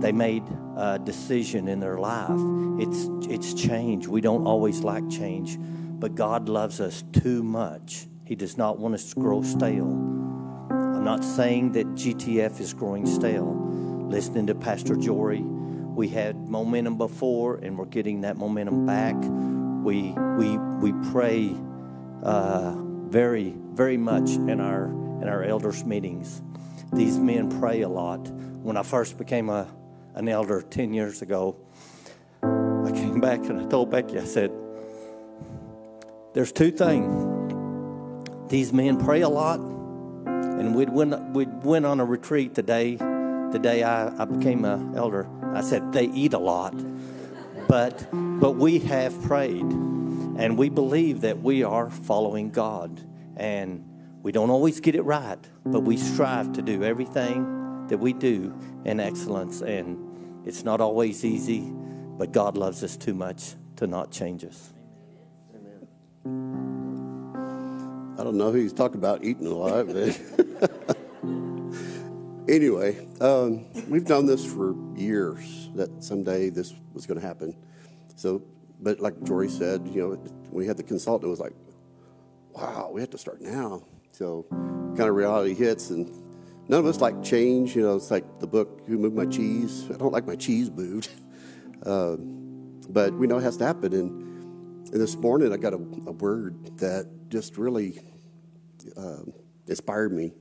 [0.02, 0.44] they made
[0.78, 2.40] a decision in their life.
[2.80, 4.08] It's it's change.
[4.08, 5.58] We don't always like change
[6.02, 8.08] but God loves us too much.
[8.26, 9.86] He does not want us to grow stale.
[10.72, 13.56] I'm not saying that GTF is growing stale.
[14.10, 19.16] Listening to Pastor Jory, we had momentum before, and we're getting that momentum back.
[19.86, 21.56] We we we pray
[22.24, 22.74] uh,
[23.08, 24.88] very very much in our
[25.22, 26.42] in our elders meetings.
[26.94, 28.28] These men pray a lot.
[28.30, 29.67] When I first became a
[30.13, 31.56] an elder ten years ago,
[32.44, 34.52] I came back and I told Becky, I said,
[36.34, 38.50] there's two things.
[38.50, 42.96] These men pray a lot, and we'd went, we'd went on a retreat the day,
[42.96, 45.30] the day I, I became an elder.
[45.54, 46.74] I said they eat a lot,
[47.69, 53.00] but but we have prayed, and we believe that we are following God,
[53.38, 53.86] and
[54.22, 58.54] we don't always get it right, but we strive to do everything that we do
[58.86, 59.98] in excellence, and
[60.46, 61.72] it's not always easy,
[62.17, 64.74] but God loves us too much to not change us.
[66.24, 70.22] I don't know who he's talking about eating a lot, but
[72.48, 77.56] anyway, um, we've done this for years that someday this was going to happen.
[78.15, 78.44] So,
[78.80, 81.54] but like Jory said, you know, we had the consultant, it was like,
[82.52, 83.82] wow, we have to start now.
[84.12, 86.08] So, kind of reality hits, and
[86.68, 87.76] none of us like change.
[87.76, 89.88] You know, it's like the book, Who Moved My Cheese?
[89.94, 91.10] I don't like my cheese moved.
[91.86, 92.16] Uh,
[92.90, 93.94] but we know it has to happen.
[93.94, 98.02] And, and this morning, I got a, a word that just really
[98.98, 99.24] uh,
[99.68, 100.34] inspired me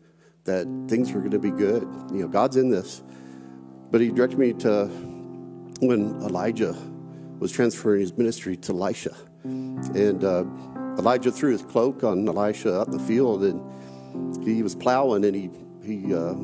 [0.45, 1.83] that things were going to be good.
[2.12, 3.03] You know, God's in this.
[3.91, 4.87] But he directed me to
[5.81, 6.77] when Elijah
[7.39, 9.14] was transferring his ministry to Elisha.
[9.45, 10.45] And uh,
[10.99, 15.51] Elijah threw his cloak on Elisha up the field, and he was plowing, and he,
[15.84, 16.34] he uh,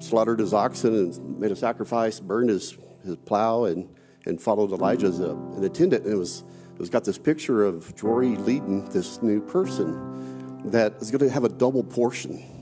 [0.00, 3.88] slaughtered his oxen and made a sacrifice, burned his, his plow, and,
[4.26, 6.04] and followed Elijah as a, an attendant.
[6.04, 6.44] And it was,
[6.74, 11.30] it was got this picture of Jory leading this new person that is going to
[11.30, 12.56] have a double portion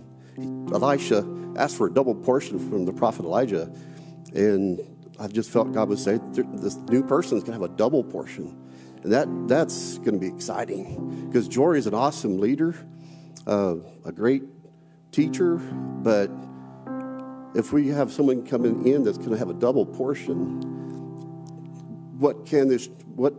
[0.73, 1.27] Elisha
[1.57, 3.71] asked for a double portion from the prophet Elijah,
[4.35, 4.81] and
[5.19, 8.03] I just felt God was saying this new person is going to have a double
[8.03, 8.57] portion,
[9.05, 12.75] that that's going to be exciting because Jory is an awesome leader,
[13.47, 14.43] uh, a great
[15.13, 16.31] teacher, but
[17.55, 20.61] if we have someone coming in that's going to have a double portion,
[22.19, 23.35] what can this what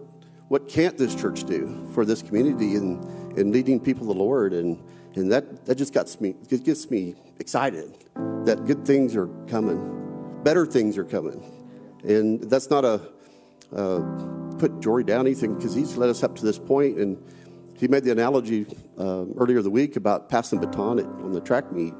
[0.48, 3.04] what can't this church do for this community and
[3.38, 4.82] and leading people to the Lord and
[5.16, 8.06] and that, that just gets me, gets me excited
[8.46, 11.42] that good things are coming, better things are coming.
[12.04, 13.02] And that's not a
[13.74, 14.00] uh,
[14.58, 16.98] put Jory down anything because he's led us up to this point.
[16.98, 17.18] And
[17.78, 18.66] he made the analogy
[18.98, 21.94] uh, earlier the week about passing baton at, on the track meet.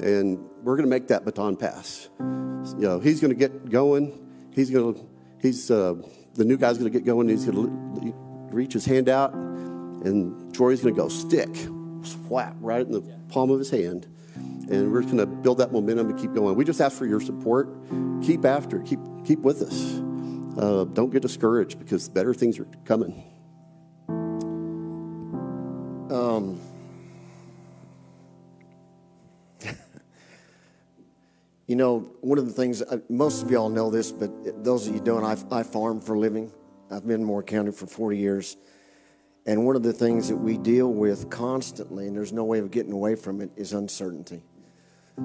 [0.00, 2.08] And we're going to make that baton pass.
[2.18, 4.18] You know, he's going to get going.
[4.52, 5.00] He's going to,
[5.40, 5.94] he's, uh,
[6.34, 7.28] the new guy's going to get going.
[7.28, 8.14] He's going to
[8.54, 11.54] reach his hand out, and Jory's going to go stick
[12.28, 14.06] flat right in the palm of his hand.
[14.36, 16.56] And we're going to build that momentum and keep going.
[16.56, 17.68] We just ask for your support.
[18.22, 20.11] Keep after, keep keep with us.
[20.56, 23.24] Uh, don't get discouraged because better things are coming.
[26.10, 26.60] Um,
[31.66, 34.94] you know, one of the things, uh, most of y'all know this, but those of
[34.94, 36.52] you don't, I, I farm for a living.
[36.90, 38.58] I've been in Moore County for 40 years.
[39.46, 42.70] And one of the things that we deal with constantly, and there's no way of
[42.70, 44.42] getting away from it, is uncertainty.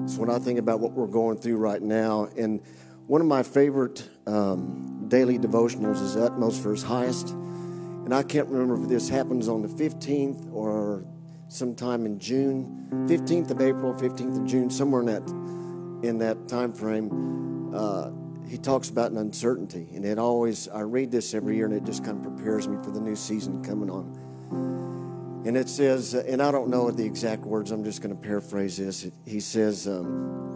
[0.06, 2.60] So when I think about what we're going through right now, and
[3.08, 7.30] one of my favorite um, daily devotionals is Utmost for His Highest.
[7.30, 11.04] And I can't remember if this happens on the 15th or
[11.48, 16.72] sometime in June, 15th of April, 15th of June, somewhere in that in that time
[16.72, 17.74] frame.
[17.74, 18.10] Uh,
[18.46, 19.88] he talks about an uncertainty.
[19.94, 22.76] And it always, I read this every year and it just kind of prepares me
[22.84, 25.42] for the new season coming on.
[25.46, 28.76] And it says, and I don't know the exact words, I'm just going to paraphrase
[28.76, 29.06] this.
[29.24, 30.54] He says, um,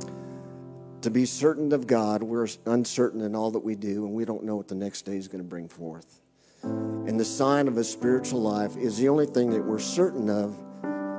[1.02, 4.44] to be certain of God, we're uncertain in all that we do, and we don't
[4.44, 6.20] know what the next day is going to bring forth.
[6.62, 10.56] And the sign of a spiritual life is the only thing that we're certain of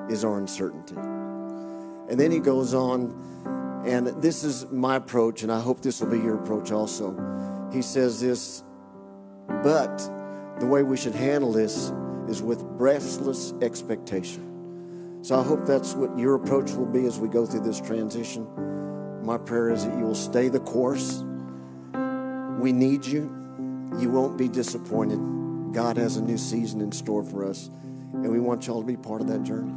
[0.09, 0.95] is our uncertainty.
[0.95, 6.09] And then he goes on, and this is my approach, and I hope this will
[6.09, 7.69] be your approach also.
[7.73, 8.63] He says this,
[9.47, 9.97] but
[10.59, 11.91] the way we should handle this
[12.29, 15.19] is with breathless expectation.
[15.23, 18.47] So I hope that's what your approach will be as we go through this transition.
[19.24, 21.24] My prayer is that you will stay the course.
[22.59, 23.32] We need you.
[23.97, 25.74] You won't be disappointed.
[25.74, 27.69] God has a new season in store for us,
[28.11, 29.71] and we want y'all to be part of that journey.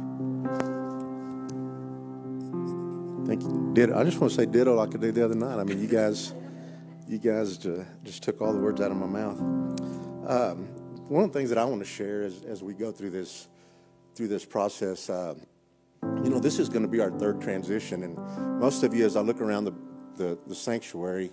[3.25, 3.71] Thank you.
[3.73, 5.59] Did I just want to say ditto like I did the other night.
[5.59, 6.33] I mean, you guys,
[7.07, 7.57] you guys
[8.03, 9.39] just took all the words out of my mouth.
[10.27, 10.67] Um,
[11.07, 13.47] one of the things that I want to share is, as we go through this
[14.13, 15.35] through this process, uh,
[16.27, 18.17] you know, this is going to be our third transition, and
[18.59, 19.73] most of you, as I look around the,
[20.17, 21.31] the, the sanctuary,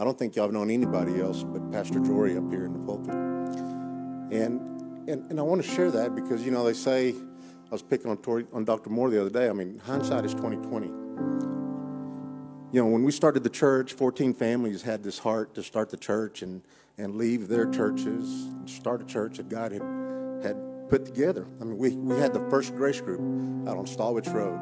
[0.00, 2.80] I don't think y'all have known anybody else but Pastor Jory up here in the
[2.80, 3.14] pulpit.
[4.34, 4.60] And,
[5.08, 8.10] and, and I want to share that because, you know, they say, I was picking
[8.10, 8.90] on, Jory, on Dr.
[8.90, 10.88] Moore the other day, I mean, hindsight is 2020
[12.72, 15.96] you know, when we started the church, 14 families had this heart to start the
[15.96, 16.62] church and,
[16.98, 19.80] and leave their churches start a church that God had
[20.88, 21.46] put together.
[21.60, 23.20] I mean, we, we had the first grace group
[23.68, 24.58] out on Stallwich Road.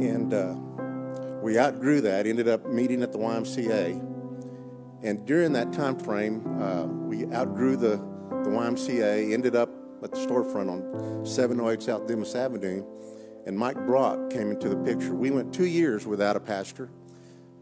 [0.00, 0.54] And uh,
[1.42, 4.04] we outgrew that, ended up meeting at the YMCA.
[5.02, 7.96] And during that time frame, uh, we outgrew the,
[8.30, 9.70] the YMCA, ended up
[10.02, 12.84] at the storefront on 708 South Dumas Avenue
[13.48, 15.14] and Mike Brock came into the picture.
[15.14, 16.90] We went two years without a pastor.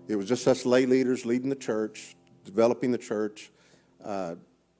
[0.09, 3.53] It was just us lay leaders leading the church, developing the church,
[4.05, 4.35] uh,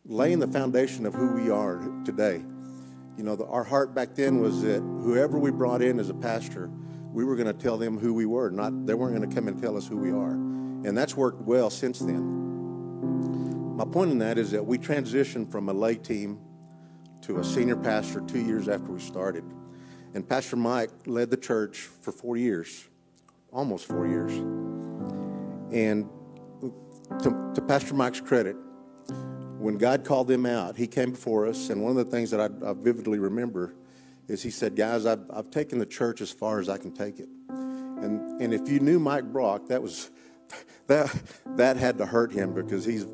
[0.07, 2.43] laying the foundation of who we are today.
[3.17, 6.15] You know, the, our heart back then was that whoever we brought in as a
[6.15, 6.71] pastor
[7.17, 9.49] we were going to tell them who we were, not they weren't going to come
[9.49, 10.33] and tell us who we are.
[10.33, 13.75] And that's worked well since then.
[13.75, 16.39] My point in that is that we transitioned from a lay team
[17.23, 19.45] to a senior pastor two years after we started.
[20.13, 22.87] And Pastor Mike led the church for four years,
[23.51, 24.33] almost four years.
[25.73, 26.11] And
[27.23, 28.57] to, to Pastor Mike's credit,
[29.59, 31.71] when God called them out, he came before us.
[31.71, 33.75] And one of the things that I, I vividly remember
[34.29, 37.19] is he said, Guys, I've, I've taken the church as far as I can take
[37.19, 37.29] it.
[37.49, 40.11] And, and if you knew Mike Brock, that was
[40.87, 41.15] that
[41.57, 43.07] that had to hurt him because he's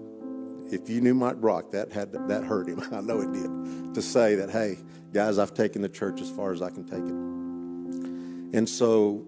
[0.71, 2.83] if you knew Mike Brock, that had that hurt him.
[2.93, 4.51] I know it did to say that.
[4.51, 4.79] Hey,
[5.13, 8.57] guys, I've taken the church as far as I can take it.
[8.57, 9.27] And so,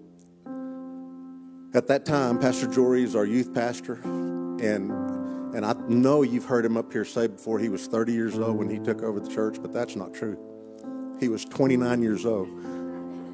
[1.73, 4.91] at that time, Pastor Jory is our youth pastor, and
[5.55, 8.57] and I know you've heard him up here say before he was 30 years old
[8.57, 10.37] when he took over the church, but that's not true.
[11.17, 12.49] He was 29 years old.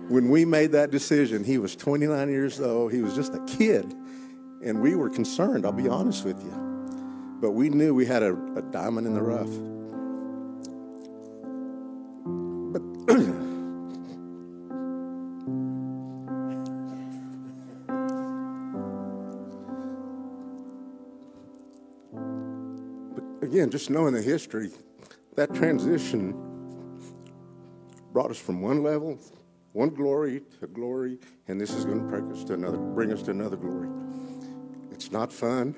[0.07, 2.91] When we made that decision, he was 29 years old.
[2.91, 3.95] He was just a kid.
[4.63, 6.51] And we were concerned, I'll be honest with you.
[7.41, 9.49] But we knew we had a, a diamond in the rough.
[13.07, 13.17] But
[23.62, 24.72] again, just knowing the history,
[25.36, 26.34] that transition
[28.12, 29.20] brought us from one level,
[29.74, 33.22] one glory to glory, and this is going to bring us to another, bring us
[33.22, 33.88] to another glory.
[34.91, 35.76] It's not fun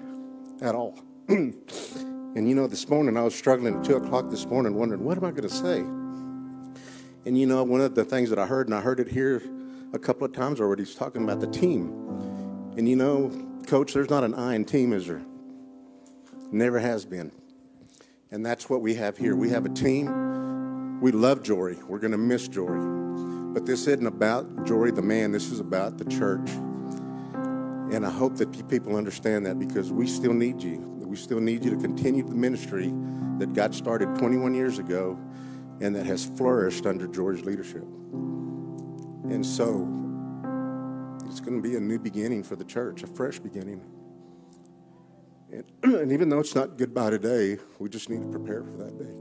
[0.62, 0.98] at all.
[1.28, 5.18] and you know, this morning I was struggling at 2 o'clock this morning, wondering, what
[5.18, 5.80] am I going to say?
[7.26, 9.42] And you know, one of the things that I heard, and I heard it here
[9.92, 11.90] a couple of times already, he's talking about the team.
[12.78, 13.30] And you know,
[13.68, 15.22] coach, there's not an I in team, is there?
[16.50, 17.43] Never has been.
[18.34, 19.36] And that's what we have here.
[19.36, 21.00] We have a team.
[21.00, 21.78] We love Jory.
[21.88, 22.82] We're going to miss Jory.
[23.54, 26.50] But this isn't about Jory the man, this is about the church.
[26.50, 30.80] And I hope that people understand that because we still need you.
[30.98, 32.92] We still need you to continue the ministry
[33.38, 35.16] that God started 21 years ago
[35.80, 37.84] and that has flourished under Jory's leadership.
[37.84, 39.88] And so
[41.28, 43.80] it's going to be a new beginning for the church, a fresh beginning.
[45.54, 48.98] And, and even though it's not goodbye today, we just need to prepare for that
[48.98, 49.14] day.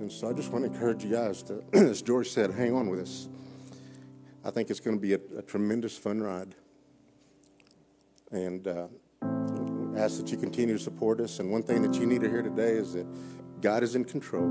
[0.00, 2.88] And so I just want to encourage you guys to, as Jory said, hang on
[2.88, 3.28] with us.
[4.44, 6.54] I think it's going to be a, a tremendous fun ride
[8.30, 8.86] and uh,
[9.96, 11.40] ask that you continue to support us.
[11.40, 13.06] And one thing that you need to hear today is that
[13.60, 14.50] God is in control.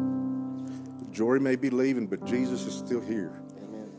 [1.12, 3.42] Jory may be leaving, but Jesus is still here.
[3.64, 3.92] Amen.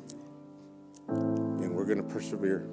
[1.08, 2.68] And we're going to persevere.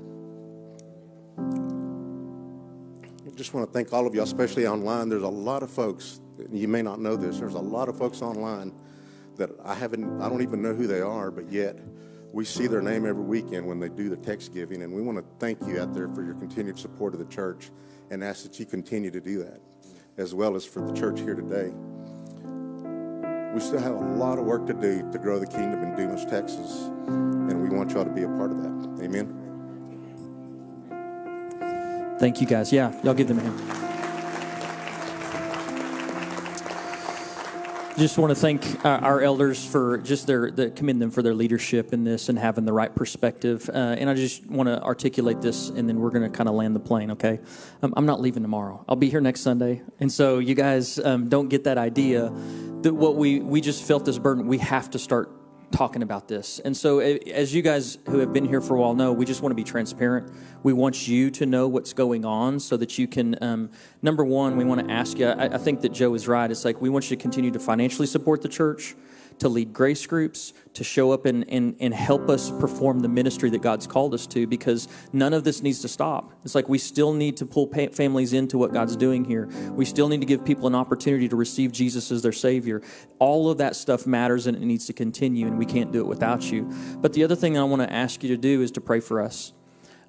[3.38, 5.10] Just want to thank all of y'all, especially online.
[5.10, 6.20] There's a lot of folks,
[6.52, 8.74] you may not know this, there's a lot of folks online
[9.36, 11.78] that I haven't, I don't even know who they are, but yet
[12.34, 15.20] we see their name every weekend when they do the text giving, and we want
[15.20, 17.70] to thank you out there for your continued support of the church
[18.10, 19.62] and ask that you continue to do that,
[20.18, 21.72] as well as for the church here today.
[23.54, 26.26] We still have a lot of work to do to grow the kingdom in Dumas,
[26.26, 29.04] Texas, and we want y'all to be a part of that.
[29.04, 29.37] Amen.
[32.20, 32.74] Thank you, guys.
[32.74, 33.88] Yeah, y'all give them a hand.
[37.98, 41.34] just want to thank uh, our elders for just their, the, commend them for their
[41.34, 43.68] leadership in this and having the right perspective.
[43.74, 46.54] Uh, and I just want to articulate this, and then we're going to kind of
[46.54, 47.12] land the plane.
[47.12, 47.40] Okay,
[47.82, 48.86] um, I'm not leaving tomorrow.
[48.88, 52.32] I'll be here next Sunday, and so you guys um, don't get that idea
[52.82, 54.48] that what we we just felt this burden.
[54.48, 55.32] We have to start
[55.72, 56.60] talking about this.
[56.60, 59.42] And so, as you guys who have been here for a while know, we just
[59.42, 60.32] want to be transparent.
[60.64, 63.70] We want you to know what's going on so that you can, um,
[64.02, 65.28] number one, we want to ask you.
[65.28, 66.50] I, I think that Joe is right.
[66.50, 68.96] It's like we want you to continue to financially support the church
[69.40, 73.50] to lead grace groups, to show up and, and, and help us perform the ministry
[73.50, 76.34] that God's called us to because none of this needs to stop.
[76.44, 79.48] It's like we still need to pull families into what God's doing here.
[79.72, 82.82] We still need to give people an opportunity to receive Jesus as their Savior.
[83.20, 86.08] All of that stuff matters and it needs to continue, and we can't do it
[86.08, 86.72] without you.
[86.98, 89.22] But the other thing I want to ask you to do is to pray for
[89.22, 89.54] us.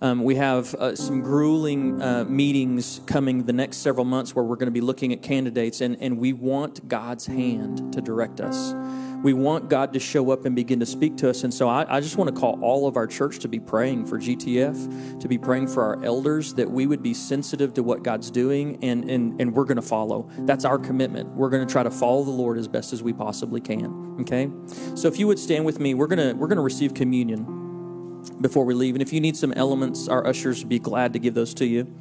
[0.00, 4.54] Um, we have uh, some grueling uh, meetings coming the next several months where we're
[4.54, 8.74] going to be looking at candidates, and, and we want God's hand to direct us
[9.22, 11.42] we want God to show up and begin to speak to us.
[11.42, 14.06] And so I, I, just want to call all of our church to be praying
[14.06, 18.02] for GTF, to be praying for our elders, that we would be sensitive to what
[18.02, 20.30] God's doing, and, and, and we're going to follow.
[20.40, 21.30] That's our commitment.
[21.30, 24.16] We're going to try to follow the Lord as best as we possibly can.
[24.20, 24.50] Okay?
[24.94, 28.22] So if you would stand with me, we're going to, we're going to receive communion
[28.40, 28.94] before we leave.
[28.94, 31.66] And if you need some elements, our ushers would be glad to give those to
[31.66, 31.92] you.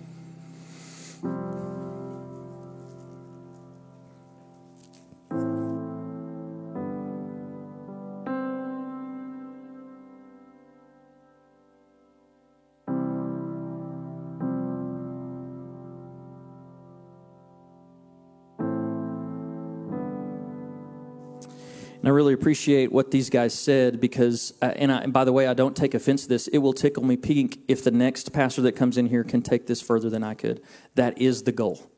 [22.08, 25.34] And I really appreciate what these guys said because, uh, and, I, and by the
[25.34, 26.48] way, I don't take offense to this.
[26.48, 29.68] It will tickle me pink if the next pastor that comes in here can take
[29.68, 30.62] this further than I could.
[30.96, 31.92] That is the goal.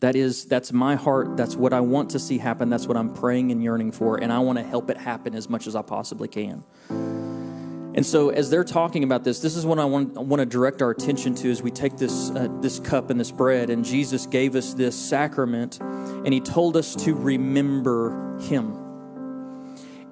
[0.00, 1.38] That is, that's my heart.
[1.38, 2.68] That's what I want to see happen.
[2.68, 4.18] That's what I'm praying and yearning for.
[4.18, 6.62] And I want to help it happen as much as I possibly can.
[6.90, 10.46] And so, as they're talking about this, this is what I want, I want to
[10.46, 13.70] direct our attention to as we take this, uh, this cup and this bread.
[13.70, 18.79] And Jesus gave us this sacrament, and He told us to remember Him.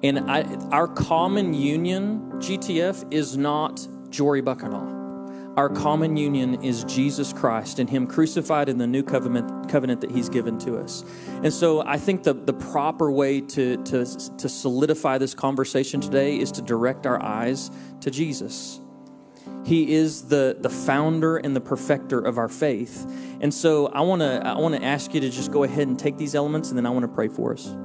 [0.01, 4.97] And I, our common union, GTF, is not Jory Bucknall.
[5.57, 10.11] Our common union is Jesus Christ and Him crucified in the new covenant, covenant that
[10.11, 11.03] He's given to us.
[11.43, 14.05] And so I think the, the proper way to, to,
[14.37, 18.79] to solidify this conversation today is to direct our eyes to Jesus.
[19.65, 23.05] He is the, the founder and the perfecter of our faith.
[23.41, 25.99] And so I want to I want to ask you to just go ahead and
[25.99, 27.75] take these elements and then I want to pray for us.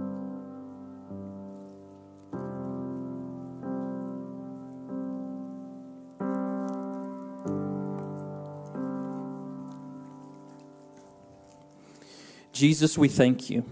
[12.55, 13.65] Jesus, we thank you.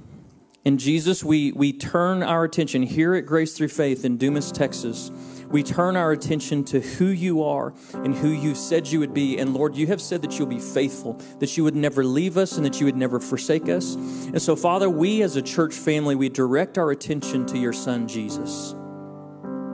[0.64, 5.11] And Jesus, we, we turn our attention here at Grace Through Faith in Dumas, Texas.
[5.49, 9.39] We turn our attention to who you are and who you said you would be.
[9.39, 12.57] And Lord, you have said that you'll be faithful, that you would never leave us
[12.57, 13.95] and that you would never forsake us.
[13.95, 18.09] And so, Father, we as a church family, we direct our attention to your Son,
[18.09, 18.72] Jesus.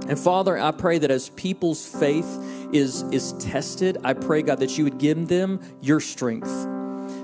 [0.06, 2.26] And Father, I pray that as people's faith
[2.72, 6.66] is, is tested, I pray, God, that you would give them your strength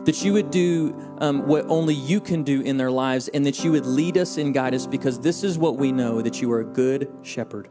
[0.05, 3.64] that you would do um, what only you can do in their lives, and that
[3.64, 6.50] you would lead us and guide us because this is what we know that you
[6.52, 7.68] are a good shepherd.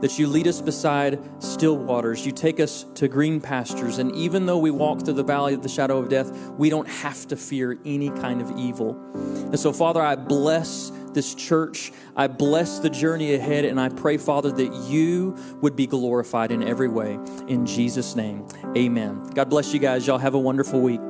[0.00, 2.26] That you lead us beside still waters.
[2.26, 3.98] You take us to green pastures.
[3.98, 6.88] And even though we walk through the valley of the shadow of death, we don't
[6.88, 9.00] have to fear any kind of evil.
[9.14, 11.90] And so, Father, I bless this church.
[12.16, 16.62] I bless the journey ahead, and I pray, Father, that you would be glorified in
[16.62, 17.18] every way.
[17.48, 18.46] In Jesus' name,
[18.76, 19.30] amen.
[19.34, 20.06] God bless you guys.
[20.06, 21.00] Y'all have a wonderful week.